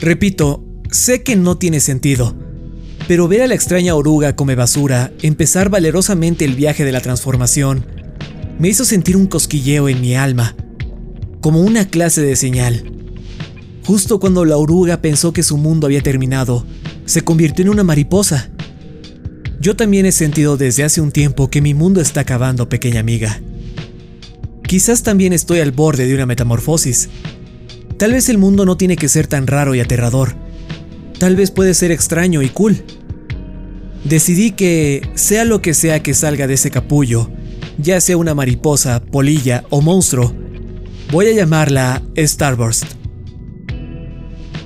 Repito, 0.00 0.64
sé 0.90 1.22
que 1.22 1.36
no 1.36 1.58
tiene 1.58 1.80
sentido, 1.80 2.34
pero 3.08 3.26
ver 3.26 3.40
a 3.42 3.46
la 3.46 3.54
extraña 3.54 3.94
oruga 3.94 4.36
come 4.36 4.54
basura 4.54 5.10
empezar 5.22 5.70
valerosamente 5.70 6.44
el 6.44 6.54
viaje 6.54 6.84
de 6.84 6.92
la 6.92 7.00
transformación 7.00 7.86
me 8.58 8.68
hizo 8.68 8.84
sentir 8.84 9.16
un 9.16 9.26
cosquilleo 9.26 9.88
en 9.88 10.00
mi 10.00 10.14
alma 10.14 10.54
como 11.40 11.60
una 11.60 11.88
clase 11.88 12.20
de 12.20 12.36
señal. 12.36 12.92
Justo 13.84 14.20
cuando 14.20 14.44
la 14.44 14.58
oruga 14.58 15.00
pensó 15.00 15.32
que 15.32 15.42
su 15.42 15.56
mundo 15.56 15.86
había 15.86 16.02
terminado, 16.02 16.66
se 17.06 17.22
convirtió 17.22 17.64
en 17.64 17.70
una 17.70 17.84
mariposa. 17.84 18.50
Yo 19.60 19.74
también 19.74 20.04
he 20.04 20.12
sentido 20.12 20.58
desde 20.58 20.84
hace 20.84 21.00
un 21.00 21.10
tiempo 21.10 21.48
que 21.48 21.62
mi 21.62 21.72
mundo 21.72 22.00
está 22.02 22.20
acabando, 22.20 22.68
pequeña 22.68 23.00
amiga. 23.00 23.40
Quizás 24.64 25.02
también 25.02 25.32
estoy 25.32 25.60
al 25.60 25.72
borde 25.72 26.06
de 26.06 26.14
una 26.14 26.26
metamorfosis. 26.26 27.08
Tal 27.96 28.12
vez 28.12 28.28
el 28.28 28.36
mundo 28.36 28.66
no 28.66 28.76
tiene 28.76 28.96
que 28.96 29.08
ser 29.08 29.26
tan 29.26 29.46
raro 29.46 29.74
y 29.74 29.80
aterrador. 29.80 30.34
Tal 31.18 31.34
vez 31.34 31.50
puede 31.50 31.72
ser 31.72 31.90
extraño 31.90 32.42
y 32.42 32.48
cool. 32.50 32.84
Decidí 34.04 34.52
que, 34.52 35.08
sea 35.14 35.44
lo 35.44 35.60
que 35.60 35.74
sea 35.74 36.02
que 36.02 36.14
salga 36.14 36.46
de 36.46 36.54
ese 36.54 36.70
capullo, 36.70 37.30
ya 37.78 38.00
sea 38.00 38.16
una 38.16 38.34
mariposa, 38.34 39.00
polilla 39.00 39.64
o 39.70 39.80
monstruo, 39.80 40.34
Voy 41.10 41.26
a 41.26 41.32
llamarla 41.32 42.02
Starburst. 42.18 42.84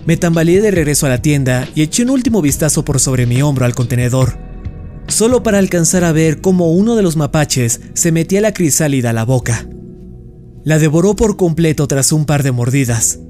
Me 0.06 0.16
tambaleé 0.16 0.60
de 0.60 0.72
regreso 0.72 1.06
a 1.06 1.08
la 1.08 1.22
tienda 1.22 1.68
y 1.76 1.82
eché 1.82 2.02
un 2.02 2.10
último 2.10 2.42
vistazo 2.42 2.84
por 2.84 2.98
sobre 2.98 3.26
mi 3.26 3.40
hombro 3.42 3.64
al 3.64 3.76
contenedor, 3.76 4.38
solo 5.06 5.44
para 5.44 5.58
alcanzar 5.58 6.02
a 6.02 6.10
ver 6.10 6.40
cómo 6.40 6.72
uno 6.72 6.96
de 6.96 7.02
los 7.02 7.16
mapaches 7.16 7.80
se 7.94 8.10
metía 8.10 8.40
la 8.40 8.52
crisálida 8.52 9.10
a 9.10 9.12
la 9.12 9.24
boca. 9.24 9.68
La 10.64 10.80
devoró 10.80 11.14
por 11.14 11.36
completo 11.36 11.86
tras 11.86 12.10
un 12.10 12.24
par 12.24 12.42
de 12.42 12.50
mordidas. 12.50 13.20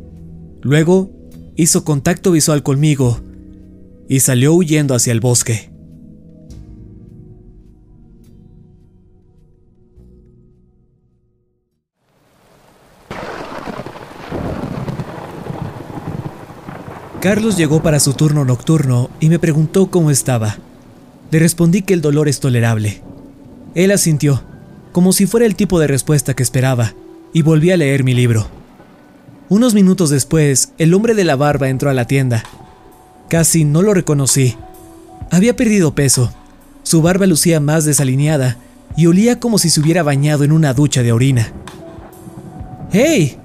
Luego 0.63 1.13
hizo 1.55 1.85
contacto 1.85 2.33
visual 2.33 2.63
conmigo 2.63 3.21
y 4.09 4.21
salió 4.21 4.55
huyendo 4.55 4.95
hacia 4.95 5.13
el 5.13 5.21
bosque. 5.21 5.71
Carlos 17.23 17.57
llegó 17.57 17.85
para 17.85 18.01
su 18.01 18.15
turno 18.15 18.45
nocturno 18.45 19.09
y 19.21 19.29
me 19.29 19.39
preguntó 19.39 19.93
cómo 19.93 20.11
estaba. 20.11 20.57
Le 21.31 21.39
respondí 21.39 21.83
que 21.83 21.95
el 21.95 22.01
dolor 22.01 22.27
es 22.27 22.41
tolerable. 22.41 23.01
Él 23.77 23.93
asintió, 23.93 24.43
como 24.91 25.13
si 25.13 25.27
fuera 25.27 25.47
el 25.47 25.55
tipo 25.55 25.79
de 25.79 25.87
respuesta 25.87 26.35
que 26.35 26.43
esperaba, 26.43 26.95
y 27.33 27.43
volví 27.43 27.71
a 27.71 27.77
leer 27.77 28.03
mi 28.03 28.13
libro. 28.13 28.49
Unos 29.49 29.73
minutos 29.73 30.11
después, 30.11 30.73
el 30.79 30.95
hombre 30.95 31.15
de 31.15 31.23
la 31.23 31.37
barba 31.37 31.69
entró 31.69 31.91
a 31.91 31.95
la 31.95 32.09
tienda. 32.09 32.43
Casi 33.29 33.65
no 33.65 33.83
lo 33.83 33.95
reconocí. 33.95 34.57
Había 35.31 35.55
perdido 35.55 35.95
peso. 35.95 36.33
Su 36.83 37.03
barba 37.03 37.27
lucía 37.27 37.61
más 37.61 37.85
desalineada 37.85 38.57
y 38.97 39.07
olía 39.07 39.39
como 39.39 39.59
si 39.59 39.71
se 39.71 39.79
hubiera 39.79 40.03
bañado 40.03 40.43
en 40.43 40.51
una 40.51 40.75
ducha 40.75 41.05
de 41.05 41.13
orina. 41.13 41.53
¡Hey! 42.91 43.39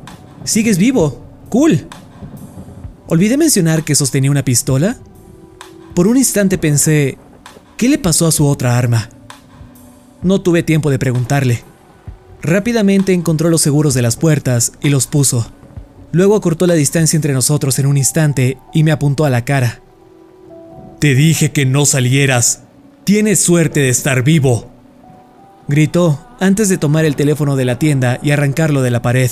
¿Sigues 0.45 0.79
vivo? 0.79 1.23
¡Cool! 1.49 1.87
Olvidé 3.09 3.37
mencionar 3.37 3.83
que 3.83 3.95
sostenía 3.95 4.31
una 4.31 4.43
pistola. 4.43 4.97
Por 5.95 6.07
un 6.07 6.17
instante 6.17 6.57
pensé, 6.57 7.17
¿qué 7.77 7.87
le 7.87 7.97
pasó 7.97 8.27
a 8.27 8.31
su 8.31 8.45
otra 8.45 8.77
arma? 8.77 9.09
No 10.21 10.41
tuve 10.41 10.61
tiempo 10.61 10.89
de 10.89 10.99
preguntarle. 10.99 11.63
Rápidamente 12.41 13.13
encontró 13.13 13.49
los 13.49 13.61
seguros 13.61 13.93
de 13.93 14.01
las 14.01 14.17
puertas 14.17 14.73
y 14.81 14.89
los 14.89 15.07
puso. 15.07 15.47
Luego 16.11 16.35
acortó 16.35 16.67
la 16.67 16.73
distancia 16.73 17.15
entre 17.15 17.33
nosotros 17.33 17.79
en 17.79 17.85
un 17.85 17.97
instante 17.97 18.57
y 18.73 18.83
me 18.83 18.91
apuntó 18.91 19.25
a 19.25 19.29
la 19.29 19.45
cara. 19.45 19.81
Te 20.99 21.15
dije 21.15 21.51
que 21.51 21.65
no 21.65 21.85
salieras. 21.85 22.63
Tienes 23.03 23.39
suerte 23.39 23.79
de 23.79 23.89
estar 23.89 24.23
vivo. 24.23 24.69
Gritó 25.67 26.19
antes 26.39 26.69
de 26.69 26.77
tomar 26.77 27.05
el 27.05 27.15
teléfono 27.15 27.55
de 27.55 27.65
la 27.65 27.79
tienda 27.79 28.19
y 28.21 28.31
arrancarlo 28.31 28.81
de 28.81 28.91
la 28.91 29.01
pared. 29.01 29.31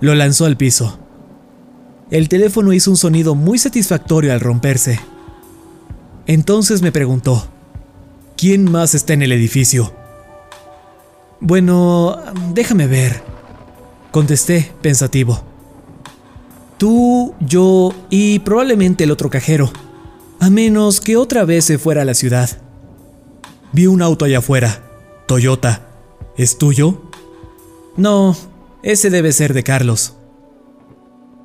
Lo 0.00 0.14
lanzó 0.14 0.46
al 0.46 0.56
piso. 0.56 0.98
El 2.10 2.28
teléfono 2.28 2.72
hizo 2.72 2.90
un 2.90 2.96
sonido 2.96 3.36
muy 3.36 3.58
satisfactorio 3.58 4.32
al 4.32 4.40
romperse. 4.40 4.98
Entonces 6.26 6.82
me 6.82 6.90
preguntó, 6.90 7.46
¿quién 8.36 8.70
más 8.70 8.94
está 8.94 9.12
en 9.12 9.22
el 9.22 9.32
edificio? 9.32 9.92
Bueno, 11.38 12.18
déjame 12.52 12.88
ver. 12.88 13.22
Contesté, 14.10 14.72
pensativo. 14.82 15.40
Tú, 16.78 17.34
yo 17.40 17.94
y 18.10 18.40
probablemente 18.40 19.04
el 19.04 19.12
otro 19.12 19.30
cajero. 19.30 19.70
A 20.40 20.50
menos 20.50 21.00
que 21.00 21.16
otra 21.16 21.44
vez 21.44 21.64
se 21.64 21.78
fuera 21.78 22.02
a 22.02 22.06
la 22.06 22.14
ciudad. 22.14 22.50
Vi 23.72 23.86
un 23.86 24.02
auto 24.02 24.24
allá 24.24 24.38
afuera. 24.38 24.82
Toyota. 25.26 25.86
¿Es 26.36 26.58
tuyo? 26.58 27.02
No, 27.96 28.36
ese 28.82 29.10
debe 29.10 29.32
ser 29.32 29.54
de 29.54 29.62
Carlos. 29.62 30.14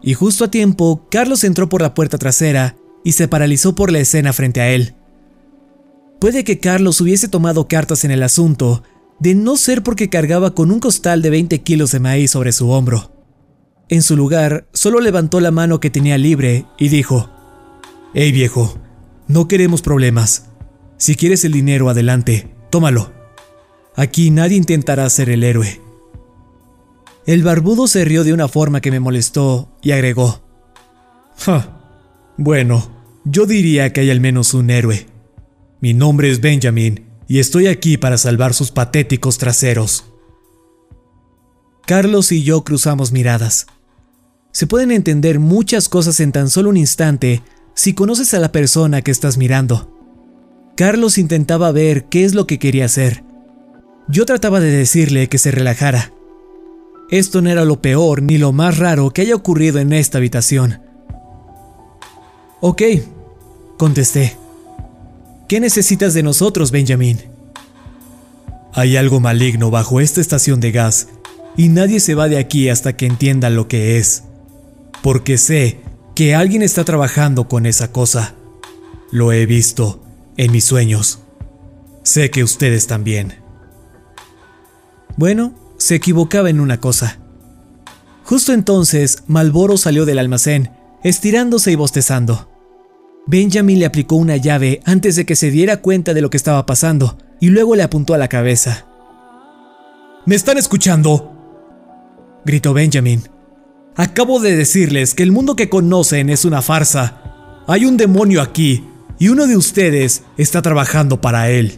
Y 0.06 0.14
justo 0.14 0.46
a 0.46 0.52
tiempo, 0.52 1.08
Carlos 1.10 1.44
entró 1.44 1.68
por 1.68 1.82
la 1.82 1.96
puerta 1.96 2.20
trasera 2.20 2.78
y 3.04 3.14
se 3.14 3.28
paralizó 3.28 3.74
por 3.74 3.92
la 3.92 3.98
escena 3.98 4.34
frente 4.34 4.62
a 4.62 4.70
él. 4.70 4.94
Puede 6.20 6.44
que 6.44 6.60
Carlos 6.60 7.02
hubiese 7.02 7.28
tomado 7.28 7.68
cartas 7.68 8.06
en 8.06 8.12
el 8.12 8.22
asunto 8.22 8.84
de 9.20 9.34
no 9.34 9.58
ser 9.58 9.82
porque 9.82 10.12
cargaba 10.12 10.54
con 10.54 10.70
un 10.70 10.80
costal 10.80 11.24
de 11.24 11.32
20 11.32 11.60
kilos 11.64 11.92
de 11.92 12.00
maíz 12.00 12.30
sobre 12.30 12.52
su 12.52 12.70
hombro. 12.70 13.14
En 13.90 14.04
su 14.04 14.16
lugar, 14.16 14.68
solo 14.74 15.00
levantó 15.00 15.40
la 15.40 15.50
mano 15.50 15.80
que 15.80 15.90
tenía 15.90 16.20
libre 16.20 16.68
y 16.78 16.90
dijo, 16.90 17.32
Hey 18.14 18.32
viejo, 18.32 18.78
no 19.28 19.48
queremos 19.48 19.82
problemas. 19.82 20.50
Si 20.98 21.16
quieres 21.16 21.44
el 21.46 21.52
dinero, 21.52 21.90
adelante, 21.90 22.56
tómalo. 22.70 23.12
Aquí 23.96 24.30
nadie 24.30 24.56
intentará 24.56 25.10
ser 25.10 25.32
el 25.32 25.44
héroe. 25.44 25.82
El 27.26 27.42
barbudo 27.42 27.88
se 27.88 28.06
rió 28.06 28.24
de 28.24 28.34
una 28.34 28.48
forma 28.48 28.82
que 28.82 28.92
me 28.92 29.00
molestó 29.00 29.70
y 29.82 29.92
agregó, 29.92 30.44
Bueno, 32.38 32.92
yo 33.24 33.48
diría 33.48 33.92
que 33.92 34.02
hay 34.02 34.12
al 34.12 34.20
menos 34.20 34.54
un 34.54 34.70
héroe. 34.70 35.08
Mi 35.82 35.94
nombre 35.94 36.30
es 36.30 36.40
Benjamin 36.40 37.06
y 37.28 37.40
estoy 37.40 37.68
aquí 37.68 37.98
para 37.98 38.20
salvar 38.20 38.54
sus 38.54 38.72
patéticos 38.72 39.40
traseros. 39.40 40.06
Carlos 41.88 42.32
y 42.32 42.44
yo 42.44 42.64
cruzamos 42.64 43.12
miradas. 43.12 43.66
Se 44.52 44.68
pueden 44.68 44.92
entender 44.92 45.40
muchas 45.40 45.90
cosas 45.90 46.20
en 46.20 46.32
tan 46.32 46.50
solo 46.50 46.70
un 46.70 46.78
instante 46.78 47.42
si 47.74 47.94
conoces 47.94 48.34
a 48.34 48.40
la 48.40 48.52
persona 48.52 49.02
que 49.02 49.12
estás 49.12 49.38
mirando. 49.38 49.92
Carlos 50.78 51.18
intentaba 51.18 51.72
ver 51.72 52.06
qué 52.06 52.24
es 52.24 52.36
lo 52.36 52.48
que 52.48 52.60
quería 52.60 52.86
hacer. 52.86 53.24
Yo 54.08 54.26
trataba 54.26 54.60
de 54.60 54.72
decirle 54.72 55.28
que 55.28 55.40
se 55.40 55.52
relajara. 55.52 56.15
Esto 57.10 57.42
no 57.42 57.50
era 57.50 57.66
lo 57.66 57.82
peor 57.82 58.22
ni 58.22 58.38
lo 58.38 58.52
más 58.52 58.78
raro 58.78 59.12
que 59.12 59.22
haya 59.22 59.36
ocurrido 59.36 59.80
en 59.80 59.94
esta 59.94 60.18
habitación. 60.18 60.82
Ok, 62.62 62.82
contesté. 63.78 64.38
¿Qué 65.48 65.60
necesitas 65.60 66.14
de 66.16 66.24
nosotros, 66.24 66.72
Benjamin? 66.72 67.22
Hay 68.74 68.98
algo 68.98 69.20
maligno 69.20 69.70
bajo 69.70 70.00
esta 70.00 70.20
estación 70.20 70.60
de 70.60 70.72
gas 70.72 71.08
y 71.56 71.70
nadie 71.70 72.00
se 72.00 72.16
va 72.16 72.28
de 72.28 72.38
aquí 72.38 72.70
hasta 72.70 72.98
que 72.98 73.06
entienda 73.06 73.50
lo 73.50 73.68
que 73.68 73.98
es. 73.98 74.24
Porque 75.04 75.38
sé 75.38 75.80
que 76.16 76.34
alguien 76.34 76.64
está 76.64 76.84
trabajando 76.84 77.48
con 77.48 77.68
esa 77.68 77.92
cosa. 77.92 78.34
Lo 79.12 79.32
he 79.32 79.46
visto 79.46 80.02
en 80.38 80.52
mis 80.52 80.66
sueños. 80.66 81.20
Sé 82.04 82.32
que 82.32 82.44
ustedes 82.44 82.88
también. 82.88 83.36
Bueno, 85.18 85.54
se 85.86 85.94
equivocaba 85.94 86.50
en 86.50 86.60
una 86.60 86.80
cosa. 86.80 87.20
Justo 88.24 88.54
entonces, 88.54 89.22
Malboro 89.28 89.78
salió 89.78 90.06
del 90.06 90.18
almacén, 90.18 90.72
estirándose 91.04 91.72
y 91.72 91.76
bostezando. 91.76 92.50
Benjamin 93.28 93.78
le 93.78 93.86
aplicó 93.86 94.16
una 94.16 94.36
llave 94.36 94.82
antes 94.86 95.16
de 95.16 95.28
que 95.28 95.36
se 95.36 95.52
diera 95.52 95.82
cuenta 95.82 96.16
de 96.16 96.22
lo 96.22 96.32
que 96.32 96.38
estaba 96.38 96.66
pasando 96.66 97.20
y 97.40 97.50
luego 97.50 97.76
le 97.76 97.84
apuntó 97.84 98.16
a 98.16 98.18
la 98.18 98.30
cabeza. 98.30 98.88
¿Me 100.26 100.34
están 100.34 100.58
escuchando? 100.58 101.32
gritó 102.46 102.74
Benjamin. 102.74 103.22
Acabo 103.96 104.40
de 104.40 104.56
decirles 104.56 105.14
que 105.14 105.22
el 105.22 105.32
mundo 105.32 105.56
que 105.56 105.70
conocen 105.70 106.32
es 106.32 106.46
una 106.46 106.64
farsa. 106.64 107.62
Hay 107.68 107.86
un 107.86 107.96
demonio 107.96 108.42
aquí 108.42 108.84
y 109.20 109.28
uno 109.28 109.46
de 109.46 109.56
ustedes 109.56 110.24
está 110.36 110.64
trabajando 110.64 111.22
para 111.22 111.52
él. 111.52 111.74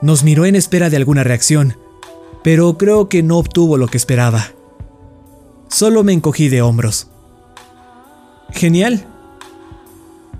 Nos 0.00 0.24
miró 0.24 0.46
en 0.46 0.56
espera 0.56 0.88
de 0.88 0.96
alguna 0.96 1.24
reacción, 1.24 1.76
pero 2.42 2.76
creo 2.78 3.08
que 3.08 3.22
no 3.22 3.38
obtuvo 3.38 3.76
lo 3.76 3.88
que 3.88 3.96
esperaba. 3.96 4.52
Solo 5.68 6.04
me 6.04 6.12
encogí 6.12 6.48
de 6.48 6.62
hombros. 6.62 7.08
Genial, 8.50 9.06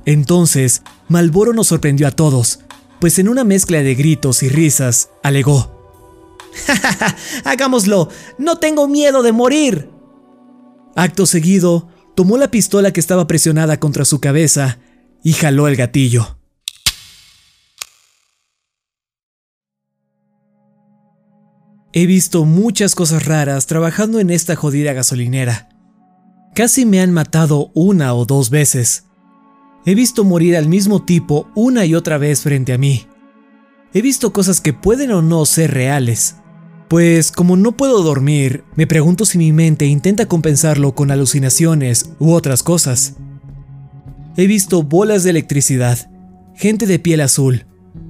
entonces, 0.05 0.83
Malboro 1.09 1.53
nos 1.53 1.69
sorprendió 1.69 2.09
a 2.09 2.11
todos, 2.11 2.61
pues 3.01 3.19
en 3.19 3.29
una 3.29 3.45
mezcla 3.45 3.83
de 3.83 3.95
gritos 3.95 4.43
y 4.43 4.49
risas, 4.49 5.11
alegó. 5.23 5.81
¡Hagámoslo! 7.45 8.09
¡No 8.39 8.59
tengo 8.59 8.89
miedo 8.89 9.23
de 9.23 9.33
morir! 9.33 9.89
Acto 10.97 11.27
seguido, 11.27 11.89
tomó 12.15 12.37
la 12.37 12.51
pistola 12.51 12.93
que 12.93 13.01
estaba 13.01 13.27
presionada 13.27 13.79
contra 13.79 14.05
su 14.05 14.21
cabeza 14.21 14.79
y 15.23 15.33
jaló 15.33 15.69
el 15.69 15.77
gatillo. 15.77 16.39
He 21.95 22.07
visto 22.07 22.47
muchas 22.47 22.95
cosas 22.95 23.27
raras 23.27 23.67
trabajando 23.67 24.19
en 24.19 24.31
esta 24.31 24.57
jodida 24.57 24.95
gasolinera. 24.95 25.69
Casi 26.55 26.87
me 26.87 27.03
han 27.03 27.13
matado 27.13 27.71
una 27.75 28.15
o 28.15 28.25
dos 28.25 28.49
veces. 28.49 29.05
He 29.85 29.95
visto 29.95 30.25
morir 30.25 30.57
al 30.57 30.69
mismo 30.69 31.05
tipo 31.05 31.51
una 31.55 31.85
y 31.85 31.95
otra 31.95 32.17
vez 32.17 32.41
frente 32.41 32.73
a 32.73 32.79
mí. 32.79 33.07
He 33.93 34.01
visto 34.01 34.33
cosas 34.33 34.63
que 34.63 34.73
pueden 34.73 35.13
o 35.13 35.21
no 35.21 35.45
ser 35.45 35.75
reales. 35.75 36.37
Pues 36.89 37.31
como 37.31 37.59
no 37.59 37.73
puedo 37.73 38.03
dormir, 38.03 38.65
me 38.75 38.87
pregunto 38.87 39.27
si 39.27 39.37
mi 39.37 39.53
mente 39.53 39.85
intenta 39.85 40.27
compensarlo 40.27 40.95
con 40.95 41.11
alucinaciones 41.11 42.13
u 42.19 42.33
otras 42.33 42.63
cosas. 42.63 43.17
He 44.39 44.47
visto 44.47 44.83
bolas 44.83 45.25
de 45.25 45.31
electricidad, 45.31 46.11
gente 46.55 46.87
de 46.87 46.99
piel 46.99 47.21
azul, 47.21 47.67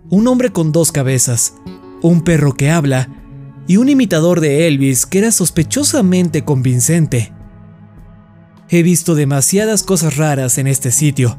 un 0.08 0.28
hombre 0.28 0.50
con 0.52 0.70
dos 0.70 0.92
cabezas, 0.92 1.54
un 2.00 2.22
perro 2.22 2.54
que 2.54 2.70
habla 2.70 3.21
y 3.66 3.76
un 3.76 3.88
imitador 3.88 4.40
de 4.40 4.66
Elvis 4.66 5.06
que 5.06 5.18
era 5.18 5.32
sospechosamente 5.32 6.44
convincente. 6.44 7.32
He 8.68 8.82
visto 8.82 9.14
demasiadas 9.14 9.82
cosas 9.82 10.16
raras 10.16 10.58
en 10.58 10.66
este 10.66 10.90
sitio 10.90 11.38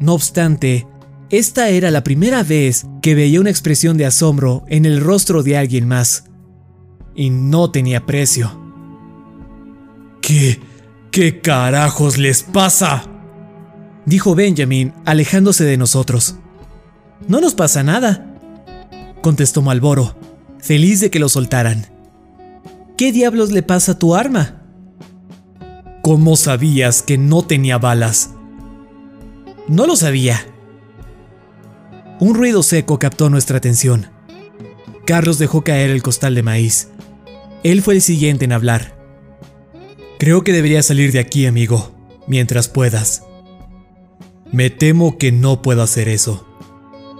no 0.00 0.14
obstante, 0.14 0.86
esta 1.30 1.68
era 1.68 1.90
la 1.90 2.04
primera 2.04 2.42
vez 2.42 2.86
que 3.00 3.14
veía 3.14 3.40
una 3.40 3.50
expresión 3.50 3.96
de 3.96 4.06
asombro 4.06 4.64
en 4.68 4.84
el 4.84 5.00
rostro 5.00 5.42
de 5.42 5.56
alguien 5.56 5.86
más. 5.86 6.24
Y 7.14 7.30
no 7.30 7.70
tenía 7.70 8.04
precio. 8.04 8.60
¿Qué? 10.20 10.60
¿Qué 11.12 11.40
carajos 11.40 12.18
les 12.18 12.42
pasa? 12.42 13.04
Dijo 14.04 14.34
Benjamin, 14.34 14.92
alejándose 15.04 15.64
de 15.64 15.76
nosotros. 15.76 16.36
No 17.28 17.40
nos 17.40 17.54
pasa 17.54 17.84
nada, 17.84 18.36
contestó 19.22 19.62
Malboro, 19.62 20.16
feliz 20.64 21.00
de 21.00 21.10
que 21.10 21.18
lo 21.18 21.28
soltaran. 21.28 21.86
¿Qué 22.96 23.12
diablos 23.12 23.52
le 23.52 23.62
pasa 23.62 23.92
a 23.92 23.98
tu 23.98 24.14
arma? 24.14 24.62
¿Cómo 26.00 26.36
sabías 26.36 27.02
que 27.02 27.18
no 27.18 27.42
tenía 27.42 27.76
balas? 27.76 28.30
No 29.68 29.86
lo 29.86 29.94
sabía. 29.94 30.46
Un 32.18 32.34
ruido 32.34 32.62
seco 32.62 32.98
captó 32.98 33.28
nuestra 33.28 33.58
atención. 33.58 34.06
Carlos 35.04 35.38
dejó 35.38 35.64
caer 35.64 35.90
el 35.90 36.02
costal 36.02 36.34
de 36.34 36.42
maíz. 36.42 36.88
Él 37.62 37.82
fue 37.82 37.94
el 37.94 38.00
siguiente 38.00 38.46
en 38.46 38.52
hablar. 38.52 38.96
Creo 40.18 40.44
que 40.44 40.52
deberías 40.52 40.86
salir 40.86 41.12
de 41.12 41.18
aquí, 41.18 41.44
amigo, 41.44 41.94
mientras 42.26 42.68
puedas. 42.68 43.22
Me 44.50 44.70
temo 44.70 45.18
que 45.18 45.30
no 45.30 45.60
puedo 45.60 45.82
hacer 45.82 46.08
eso. 46.08 46.46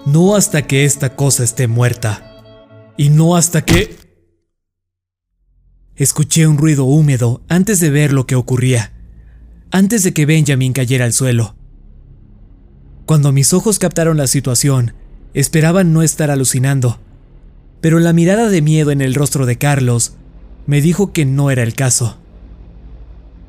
No 0.07 0.35
hasta 0.35 0.67
que 0.67 0.87
esta 0.87 1.15
cosa 1.15 1.45
esté 1.45 1.67
muerta. 1.67 2.34
Y 2.97 3.11
no 3.11 3.37
hasta 3.37 3.63
que... 3.65 3.97
Escuché 5.97 6.47
un 6.47 6.59
ruido 6.59 6.85
húmedo 6.85 7.43
antes 7.49 7.81
de 7.81 7.91
ver 7.91 8.13
lo 8.13 8.27
que 8.27 8.35
ocurría, 8.35 8.93
antes 9.71 10.03
de 10.03 10.13
que 10.13 10.27
Benjamin 10.27 10.73
cayera 10.73 11.05
al 11.05 11.13
suelo. 11.13 11.55
Cuando 13.07 13.33
mis 13.33 13.53
ojos 13.53 13.79
captaron 13.79 14.17
la 14.17 14.27
situación, 14.27 14.95
esperaban 15.35 15.93
no 15.93 16.03
estar 16.03 16.31
alucinando, 16.31 17.01
pero 17.81 18.01
la 18.01 18.13
mirada 18.13 18.49
de 18.49 18.63
miedo 18.63 18.91
en 18.91 19.01
el 19.01 19.15
rostro 19.15 19.47
de 19.47 19.59
Carlos 19.59 20.15
me 20.67 20.81
dijo 20.81 21.13
que 21.13 21.27
no 21.27 21.51
era 21.51 21.63
el 21.63 21.75
caso. 21.75 22.19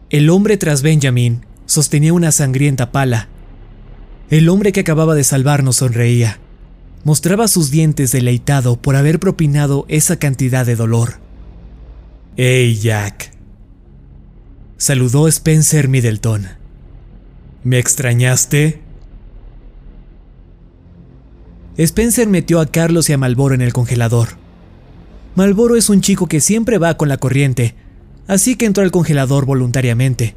El 0.09 0.29
hombre 0.29 0.57
tras 0.57 0.81
Benjamin 0.81 1.45
sostenía 1.65 2.13
una 2.13 2.31
sangrienta 2.31 2.91
pala. 2.91 3.29
El 4.29 4.49
hombre 4.49 4.71
que 4.71 4.81
acababa 4.81 5.15
de 5.15 5.23
salvarnos 5.23 5.77
sonreía. 5.77 6.39
Mostraba 7.05 7.47
sus 7.47 7.69
dientes 7.69 8.11
deleitado 8.11 8.77
por 8.77 8.95
haber 8.95 9.19
propinado 9.19 9.85
esa 9.89 10.17
cantidad 10.17 10.65
de 10.65 10.75
dolor. 10.75 11.19
¡Hey, 12.35 12.79
Jack! 12.81 13.31
Saludó 14.77 15.27
Spencer 15.27 15.87
Middleton. 15.87 16.47
¿Me 17.63 17.77
extrañaste? 17.77 18.81
Spencer 21.77 22.27
metió 22.27 22.59
a 22.59 22.65
Carlos 22.65 23.07
y 23.11 23.13
a 23.13 23.19
Malboro 23.19 23.53
en 23.53 23.61
el 23.61 23.71
congelador. 23.71 24.29
Malboro 25.35 25.75
es 25.75 25.91
un 25.91 26.01
chico 26.01 26.25
que 26.25 26.41
siempre 26.41 26.79
va 26.79 26.97
con 26.97 27.07
la 27.07 27.17
corriente, 27.17 27.75
así 28.25 28.55
que 28.55 28.65
entró 28.65 28.83
al 28.83 28.89
congelador 28.89 29.45
voluntariamente. 29.45 30.33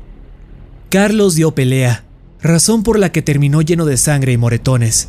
Carlos 0.91 1.35
dio 1.35 1.55
pelea, 1.55 2.05
razón 2.43 2.83
por 2.83 2.99
la 2.99 3.11
que 3.11 3.23
terminó 3.23 3.63
lleno 3.63 3.87
de 3.87 3.97
sangre 3.97 4.33
y 4.33 4.37
moretones, 4.37 5.09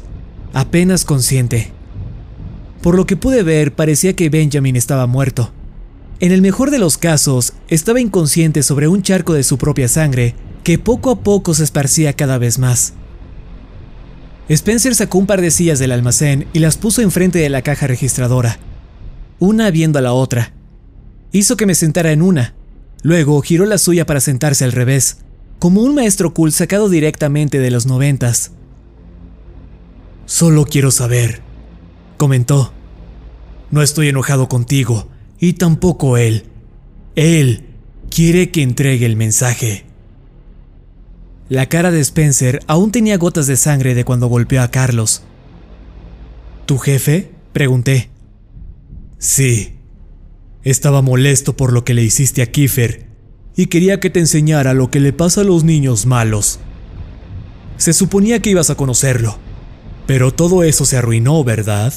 apenas 0.54 1.06
consciente. 1.06 1.72
Por 2.82 2.96
lo 2.96 3.06
que 3.06 3.18
pude 3.18 3.44
ver, 3.44 3.74
parecía 3.74 4.16
que 4.16 4.30
Benjamin 4.30 4.76
estaba 4.76 5.08
muerto. 5.08 5.52
En 6.20 6.32
el 6.32 6.42
mejor 6.42 6.72
de 6.72 6.80
los 6.80 6.98
casos, 6.98 7.54
estaba 7.68 8.02
inconsciente 8.02 8.64
sobre 8.64 8.88
un 8.88 9.02
charco 9.04 9.34
de 9.34 9.44
su 9.44 9.58
propia 9.58 9.88
sangre 9.88 10.36
que 10.64 10.78
poco 10.78 11.12
a 11.12 11.20
poco 11.22 11.54
se 11.54 11.64
esparcía 11.64 12.14
cada 12.14 12.38
vez 12.38 12.60
más. 12.60 12.94
Spencer 14.50 14.96
sacó 14.96 15.18
un 15.20 15.28
par 15.28 15.42
de 15.42 15.52
sillas 15.52 15.80
del 15.80 15.92
almacén 15.92 16.48
y 16.54 16.60
las 16.60 16.78
puso 16.78 17.02
enfrente 17.02 17.40
de 17.40 17.50
la 17.50 17.62
caja 17.62 17.88
registradora, 17.88 18.60
una 19.38 19.70
viendo 19.72 20.00
a 20.00 20.02
la 20.02 20.14
otra. 20.14 20.54
Hizo 21.32 21.56
que 21.56 21.66
me 21.66 21.76
sentara 21.76 22.12
en 22.12 22.22
una, 22.22 22.56
luego 23.04 23.42
giró 23.42 23.66
la 23.66 23.78
suya 23.78 24.06
para 24.06 24.20
sentarse 24.20 24.66
al 24.66 24.72
revés, 24.72 25.18
como 25.60 25.82
un 25.82 25.94
maestro 25.94 26.34
cool 26.34 26.52
sacado 26.52 26.90
directamente 26.90 27.60
de 27.60 27.70
los 27.70 27.86
noventas. 27.86 28.52
Solo 30.30 30.66
quiero 30.66 30.92
saber, 30.92 31.42
comentó. 32.18 32.72
No 33.72 33.82
estoy 33.82 34.10
enojado 34.10 34.48
contigo, 34.48 35.10
y 35.40 35.54
tampoco 35.54 36.18
él. 36.18 36.46
Él 37.16 37.66
quiere 38.12 38.52
que 38.52 38.62
entregue 38.62 39.08
el 39.08 39.16
mensaje. 39.16 39.86
La 41.50 41.66
cara 41.66 41.90
de 41.90 42.00
Spencer 42.02 42.60
aún 42.68 42.92
tenía 42.92 43.18
gotas 43.18 43.48
de 43.48 43.58
sangre 43.58 43.96
de 43.96 44.06
cuando 44.06 44.28
golpeó 44.28 44.62
a 44.62 44.70
Carlos. 44.70 45.24
¿Tu 46.68 46.78
jefe? 46.78 47.32
pregunté. 47.52 48.12
Sí. 49.18 49.80
Estaba 50.62 51.02
molesto 51.02 51.58
por 51.58 51.74
lo 51.74 51.84
que 51.84 51.96
le 51.96 52.04
hiciste 52.04 52.44
a 52.44 52.52
Kiefer 52.52 53.08
y 53.56 53.66
quería 53.66 54.00
que 54.00 54.12
te 54.12 54.20
enseñara 54.20 54.76
lo 54.76 54.92
que 54.92 55.00
le 55.00 55.12
pasa 55.12 55.42
a 55.42 55.46
los 55.46 55.64
niños 55.64 56.06
malos. 56.06 56.60
Se 57.78 57.94
suponía 57.94 58.44
que 58.44 58.52
ibas 58.52 58.70
a 58.70 58.76
conocerlo, 58.76 59.40
pero 60.10 60.34
todo 60.34 60.64
eso 60.64 60.86
se 60.86 60.98
arruinó, 60.98 61.44
¿verdad? 61.44 61.94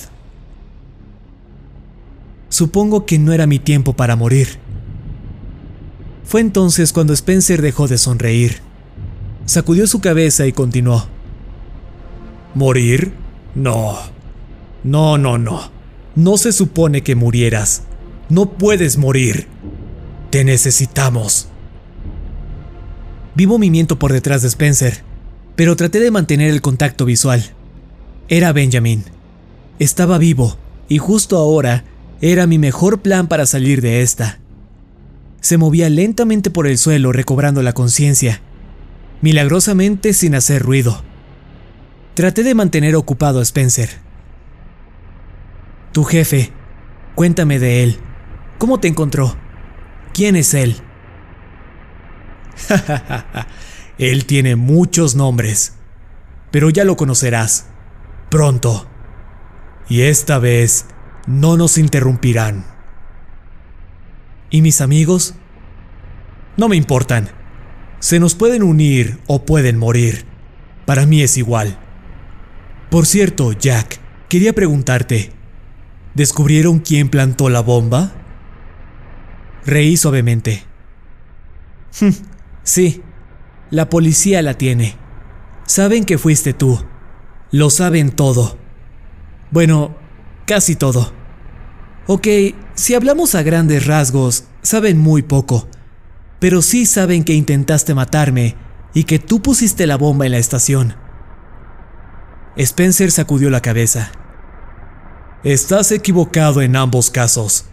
Supongo 2.51 3.07
que 3.07 3.19
no 3.19 3.33
era 3.33 3.47
mi 3.47 3.59
tiempo 3.59 3.95
para 3.95 4.17
morir. 4.17 4.59
Fue 6.23 6.43
entonces 6.43 6.93
cuando 6.93 7.15
Spencer 7.15 7.63
dejó 7.63 7.89
de 7.89 7.97
sonreír. 7.97 8.61
Sacudió 9.47 9.87
su 9.87 10.03
cabeza 10.03 10.47
y 10.47 10.53
continuó. 10.53 11.07
¿Morir? 12.55 13.15
No. 13.55 13.97
No, 14.85 15.17
no, 15.17 15.39
no. 15.39 15.71
No 16.15 16.37
se 16.37 16.53
supone 16.53 17.03
que 17.03 17.15
murieras. 17.15 17.85
No 18.29 18.45
puedes 18.45 18.99
morir. 18.99 19.47
Te 20.29 20.45
necesitamos. 20.45 21.49
Vi 23.35 23.47
movimiento 23.47 23.99
por 23.99 24.13
detrás 24.13 24.43
de 24.43 24.49
Spencer, 24.49 25.03
pero 25.57 25.77
traté 25.77 25.99
de 25.99 26.11
mantener 26.11 26.51
el 26.51 26.61
contacto 26.61 27.07
visual. 27.07 27.55
Era 28.33 28.55
Benjamin. 28.55 29.05
Estaba 29.79 30.17
vivo, 30.17 30.57
y 30.89 30.97
justo 30.97 31.37
ahora 31.37 31.85
era 32.23 32.47
mi 32.47 32.57
mejor 32.57 33.03
plan 33.03 33.29
para 33.29 33.45
salir 33.45 33.83
de 33.83 34.01
esta. 34.01 34.39
Se 35.43 35.59
movía 35.59 35.91
lentamente 35.91 36.49
por 36.49 36.67
el 36.67 36.79
suelo 36.79 37.13
recobrando 37.13 37.61
la 37.61 37.75
conciencia, 37.75 38.41
milagrosamente 39.21 40.15
sin 40.15 40.35
hacer 40.35 40.63
ruido. 40.63 41.03
Traté 42.15 42.43
de 42.43 42.55
mantener 42.55 42.97
ocupado 42.97 43.39
a 43.39 43.43
Spencer. 43.43 43.91
Tu 45.93 46.03
jefe, 46.03 46.53
cuéntame 47.15 47.59
de 47.59 47.83
él. 47.83 47.99
¿Cómo 48.57 48.81
te 48.81 48.89
encontró? 48.89 49.37
¿Quién 50.15 50.37
es 50.37 50.55
él? 50.55 50.77
él 53.99 54.25
tiene 54.25 54.57
muchos 54.57 55.17
nombres, 55.17 55.75
pero 56.51 56.71
ya 56.71 56.85
lo 56.85 56.97
conocerás 56.97 57.67
pronto. 58.33 58.87
Y 59.91 60.01
esta 60.01 60.39
vez 60.39 60.87
no 61.27 61.59
nos 61.59 61.77
interrumpirán. 61.77 62.65
¿Y 64.49 64.63
mis 64.63 64.81
amigos? 64.81 65.35
No 66.57 66.71
me 66.71 66.77
importan. 66.77 67.29
Se 68.01 68.19
nos 68.19 68.35
pueden 68.35 68.63
unir 68.63 69.21
o 69.27 69.45
pueden 69.45 69.77
morir. 69.77 70.25
Para 70.87 71.05
mí 71.05 71.21
es 71.21 71.37
igual. 71.37 71.79
Por 72.91 73.05
cierto, 73.05 73.53
Jack, 73.53 74.01
quería 74.31 74.55
preguntarte, 74.55 75.31
¿descubrieron 76.15 76.79
quién 76.79 77.11
plantó 77.11 77.51
la 77.51 77.61
bomba? 77.61 78.13
Reí 79.67 79.99
suavemente. 79.99 80.63
sí, 82.63 83.03
la 83.71 83.91
policía 83.91 84.41
la 84.41 84.55
tiene. 84.55 84.97
Saben 85.67 86.07
que 86.07 86.17
fuiste 86.17 86.55
tú. 86.55 86.83
Lo 87.53 87.69
saben 87.69 88.11
todo. 88.11 88.57
Bueno, 89.51 89.95
casi 90.47 90.75
todo. 90.75 91.13
Ok, 92.07 92.27
si 92.75 92.95
hablamos 92.95 93.35
a 93.35 93.43
grandes 93.43 93.87
rasgos, 93.87 94.45
saben 94.63 94.99
muy 94.99 95.21
poco, 95.21 95.69
pero 96.41 96.63
sí 96.63 96.87
saben 96.87 97.25
que 97.25 97.35
intentaste 97.35 97.95
matarme 97.95 98.57
y 98.95 99.05
que 99.05 99.19
tú 99.19 99.43
pusiste 99.43 99.87
la 99.87 99.99
bomba 99.99 100.25
en 100.25 100.33
la 100.33 100.39
estación. 100.39 100.97
Spencer 102.57 103.11
sacudió 103.11 103.51
la 103.51 103.61
cabeza. 103.61 104.13
Estás 105.45 105.93
equivocado 105.93 106.63
en 106.63 106.75
ambos 106.75 107.11
casos. 107.11 107.67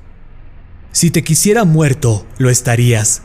Si 0.92 1.10
te 1.10 1.24
quisiera 1.24 1.64
muerto, 1.64 2.28
lo 2.38 2.50
estarías. 2.50 3.22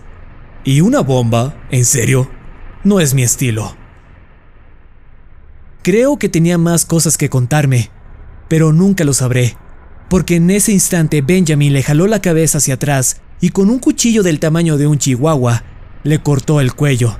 Y 0.62 0.82
una 0.82 1.00
bomba, 1.00 1.56
en 1.72 1.84
serio, 1.84 2.30
no 2.84 3.00
es 3.00 3.12
mi 3.12 3.24
estilo. 3.24 3.76
Creo 5.84 6.18
que 6.18 6.30
tenía 6.30 6.56
más 6.56 6.86
cosas 6.86 7.18
que 7.18 7.28
contarme, 7.28 7.90
pero 8.48 8.72
nunca 8.72 9.04
lo 9.04 9.12
sabré, 9.12 9.58
porque 10.08 10.36
en 10.36 10.48
ese 10.48 10.72
instante 10.72 11.20
Benjamin 11.20 11.74
le 11.74 11.82
jaló 11.82 12.06
la 12.06 12.22
cabeza 12.22 12.56
hacia 12.56 12.74
atrás 12.74 13.20
y 13.42 13.50
con 13.50 13.68
un 13.68 13.80
cuchillo 13.80 14.22
del 14.22 14.40
tamaño 14.40 14.78
de 14.78 14.86
un 14.86 14.96
chihuahua 14.96 15.62
le 16.02 16.20
cortó 16.20 16.62
el 16.62 16.72
cuello. 16.72 17.18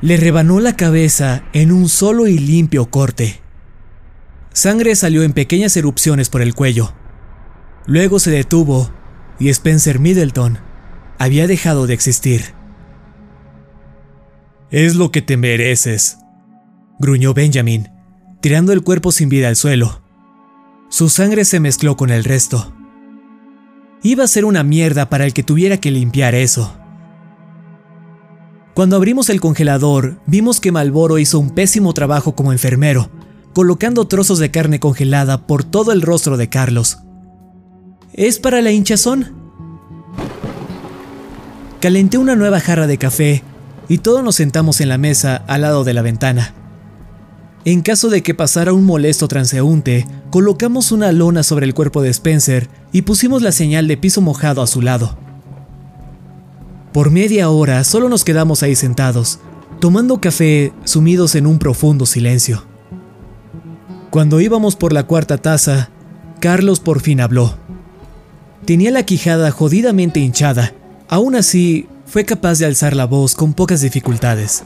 Le 0.00 0.16
rebanó 0.16 0.58
la 0.58 0.74
cabeza 0.74 1.44
en 1.52 1.70
un 1.70 1.90
solo 1.90 2.26
y 2.26 2.38
limpio 2.38 2.88
corte. 2.88 3.42
Sangre 4.54 4.96
salió 4.96 5.22
en 5.22 5.34
pequeñas 5.34 5.76
erupciones 5.76 6.30
por 6.30 6.40
el 6.40 6.54
cuello. 6.54 6.94
Luego 7.84 8.20
se 8.20 8.30
detuvo 8.30 8.90
y 9.38 9.50
Spencer 9.50 9.98
Middleton 9.98 10.60
había 11.18 11.46
dejado 11.46 11.86
de 11.86 11.92
existir. 11.92 12.54
Es 14.70 14.96
lo 14.96 15.10
que 15.10 15.20
te 15.20 15.36
mereces, 15.36 16.16
gruñó 16.98 17.34
Benjamin, 17.34 17.97
tirando 18.40 18.72
el 18.72 18.82
cuerpo 18.82 19.12
sin 19.12 19.28
vida 19.28 19.48
al 19.48 19.56
suelo. 19.56 20.00
Su 20.88 21.08
sangre 21.08 21.44
se 21.44 21.60
mezcló 21.60 21.96
con 21.96 22.10
el 22.10 22.24
resto. 22.24 22.72
Iba 24.02 24.24
a 24.24 24.28
ser 24.28 24.44
una 24.44 24.62
mierda 24.62 25.10
para 25.10 25.26
el 25.26 25.32
que 25.32 25.42
tuviera 25.42 25.76
que 25.78 25.90
limpiar 25.90 26.34
eso. 26.34 26.74
Cuando 28.74 28.96
abrimos 28.96 29.28
el 29.28 29.40
congelador, 29.40 30.20
vimos 30.26 30.60
que 30.60 30.70
Malboro 30.70 31.18
hizo 31.18 31.38
un 31.40 31.50
pésimo 31.50 31.94
trabajo 31.94 32.36
como 32.36 32.52
enfermero, 32.52 33.10
colocando 33.52 34.06
trozos 34.06 34.38
de 34.38 34.52
carne 34.52 34.78
congelada 34.78 35.48
por 35.48 35.64
todo 35.64 35.90
el 35.90 36.00
rostro 36.00 36.36
de 36.36 36.48
Carlos. 36.48 36.98
¿Es 38.12 38.38
para 38.38 38.62
la 38.62 38.70
hinchazón? 38.70 39.34
Calenté 41.80 42.18
una 42.18 42.36
nueva 42.36 42.60
jarra 42.60 42.86
de 42.86 42.98
café 42.98 43.42
y 43.88 43.98
todos 43.98 44.22
nos 44.22 44.36
sentamos 44.36 44.80
en 44.80 44.88
la 44.88 44.98
mesa 44.98 45.36
al 45.48 45.62
lado 45.62 45.82
de 45.82 45.94
la 45.94 46.02
ventana. 46.02 46.54
En 47.68 47.82
caso 47.82 48.08
de 48.08 48.22
que 48.22 48.32
pasara 48.32 48.72
un 48.72 48.86
molesto 48.86 49.28
transeúnte, 49.28 50.06
colocamos 50.30 50.90
una 50.90 51.12
lona 51.12 51.42
sobre 51.42 51.66
el 51.66 51.74
cuerpo 51.74 52.00
de 52.00 52.08
Spencer 52.08 52.66
y 52.92 53.02
pusimos 53.02 53.42
la 53.42 53.52
señal 53.52 53.86
de 53.88 53.98
piso 53.98 54.22
mojado 54.22 54.62
a 54.62 54.66
su 54.66 54.80
lado. 54.80 55.18
Por 56.94 57.10
media 57.10 57.50
hora 57.50 57.84
solo 57.84 58.08
nos 58.08 58.24
quedamos 58.24 58.62
ahí 58.62 58.74
sentados, 58.74 59.40
tomando 59.80 60.18
café 60.18 60.72
sumidos 60.84 61.34
en 61.34 61.46
un 61.46 61.58
profundo 61.58 62.06
silencio. 62.06 62.64
Cuando 64.08 64.40
íbamos 64.40 64.74
por 64.74 64.94
la 64.94 65.02
cuarta 65.02 65.36
taza, 65.36 65.90
Carlos 66.40 66.80
por 66.80 67.00
fin 67.00 67.20
habló. 67.20 67.54
Tenía 68.64 68.90
la 68.90 69.02
quijada 69.02 69.50
jodidamente 69.50 70.20
hinchada, 70.20 70.72
aún 71.06 71.34
así 71.34 71.86
fue 72.06 72.24
capaz 72.24 72.60
de 72.60 72.64
alzar 72.64 72.96
la 72.96 73.04
voz 73.04 73.34
con 73.34 73.52
pocas 73.52 73.82
dificultades. 73.82 74.62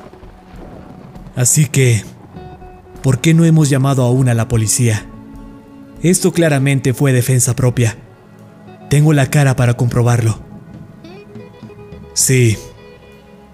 Así 1.34 1.66
que, 1.66 2.04
¿por 3.02 3.20
qué 3.20 3.34
no 3.34 3.44
hemos 3.44 3.68
llamado 3.68 4.02
aún 4.04 4.28
a 4.28 4.34
la 4.34 4.48
policía? 4.48 5.06
Esto 6.02 6.32
claramente 6.32 6.94
fue 6.94 7.12
defensa 7.12 7.54
propia. 7.54 7.96
Tengo 8.90 9.12
la 9.12 9.30
cara 9.30 9.56
para 9.56 9.74
comprobarlo. 9.74 10.40
Sí, 12.14 12.58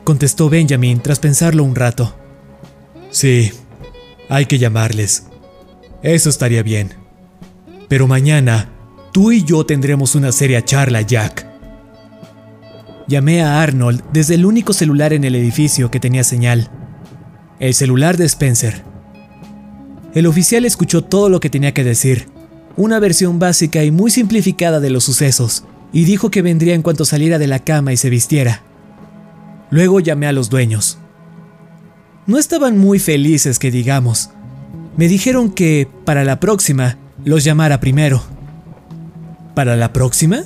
contestó 0.04 0.48
Benjamin 0.48 1.00
tras 1.00 1.18
pensarlo 1.18 1.64
un 1.64 1.74
rato. 1.74 2.16
Sí, 3.10 3.52
hay 4.28 4.46
que 4.46 4.58
llamarles. 4.58 5.26
Eso 6.02 6.28
estaría 6.28 6.62
bien. 6.62 6.94
Pero 7.88 8.06
mañana, 8.06 8.70
tú 9.12 9.32
y 9.32 9.44
yo 9.44 9.64
tendremos 9.64 10.14
una 10.14 10.32
seria 10.32 10.64
charla, 10.64 11.02
Jack. 11.02 11.46
Llamé 13.06 13.42
a 13.42 13.62
Arnold 13.62 14.02
desde 14.12 14.34
el 14.34 14.44
único 14.44 14.72
celular 14.72 15.12
en 15.12 15.24
el 15.24 15.34
edificio 15.34 15.90
que 15.90 16.00
tenía 16.00 16.24
señal. 16.24 16.70
El 17.58 17.74
celular 17.74 18.16
de 18.16 18.26
Spencer. 18.26 18.87
El 20.14 20.26
oficial 20.26 20.64
escuchó 20.64 21.04
todo 21.04 21.28
lo 21.28 21.40
que 21.40 21.50
tenía 21.50 21.74
que 21.74 21.84
decir, 21.84 22.28
una 22.76 22.98
versión 22.98 23.38
básica 23.38 23.84
y 23.84 23.90
muy 23.90 24.10
simplificada 24.10 24.80
de 24.80 24.90
los 24.90 25.04
sucesos, 25.04 25.64
y 25.92 26.04
dijo 26.04 26.30
que 26.30 26.42
vendría 26.42 26.74
en 26.74 26.82
cuanto 26.82 27.04
saliera 27.04 27.38
de 27.38 27.46
la 27.46 27.58
cama 27.58 27.92
y 27.92 27.96
se 27.96 28.10
vistiera. 28.10 28.62
Luego 29.70 30.00
llamé 30.00 30.26
a 30.26 30.32
los 30.32 30.48
dueños. 30.48 30.98
No 32.26 32.38
estaban 32.38 32.78
muy 32.78 32.98
felices 32.98 33.58
que 33.58 33.70
digamos. 33.70 34.30
Me 34.96 35.08
dijeron 35.08 35.50
que, 35.50 35.88
para 36.04 36.24
la 36.24 36.40
próxima, 36.40 36.98
los 37.24 37.44
llamara 37.44 37.80
primero. 37.80 38.22
¿Para 39.54 39.76
la 39.76 39.92
próxima? 39.92 40.42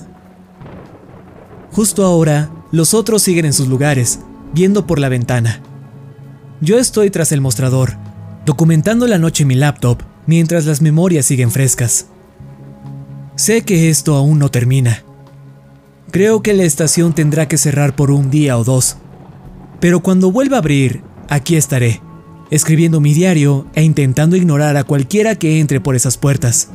Justo 1.70 2.05
ahora, 2.05 2.51
los 2.72 2.94
otros 2.94 3.22
siguen 3.22 3.46
en 3.46 3.53
sus 3.53 3.68
lugares, 3.68 4.20
viendo 4.55 4.87
por 4.87 4.98
la 4.98 5.09
ventana. 5.09 5.61
Yo 6.61 6.79
estoy 6.79 7.11
tras 7.11 7.33
el 7.33 7.40
mostrador, 7.40 7.96
documentando 8.44 9.07
la 9.07 9.18
noche 9.18 9.42
en 9.42 9.48
mi 9.48 9.55
laptop 9.55 10.02
mientras 10.26 10.66
las 10.66 10.83
memorias 10.83 11.26
siguen 11.26 11.50
frescas. 11.50 12.07
Sé 13.37 13.62
que 13.62 13.88
esto 13.90 14.14
aún 14.14 14.38
no 14.38 14.50
termina. 14.50 15.05
Creo 16.11 16.42
que 16.42 16.52
la 16.52 16.64
estación 16.64 17.14
tendrá 17.14 17.48
que 17.48 17.57
cerrar 17.57 17.96
por 17.96 18.11
un 18.11 18.31
día 18.31 18.59
o 18.59 18.64
dos, 18.64 18.98
pero 19.81 20.00
cuando 20.00 20.31
vuelva 20.31 20.57
a 20.57 20.61
abrir, 20.61 21.02
aquí 21.28 21.57
estaré, 21.57 22.00
escribiendo 22.50 23.00
mi 23.00 23.14
diario 23.14 23.66
e 23.74 23.83
intentando 23.83 24.37
ignorar 24.37 24.76
a 24.76 24.85
cualquiera 24.85 25.35
que 25.35 25.59
entre 25.59 25.81
por 25.81 25.96
esas 25.96 26.18
puertas. 26.18 26.68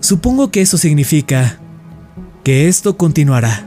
Supongo 0.00 0.50
que 0.50 0.62
eso 0.62 0.78
significa 0.78 1.60
que 2.42 2.68
esto 2.68 2.96
continuará. 2.96 3.66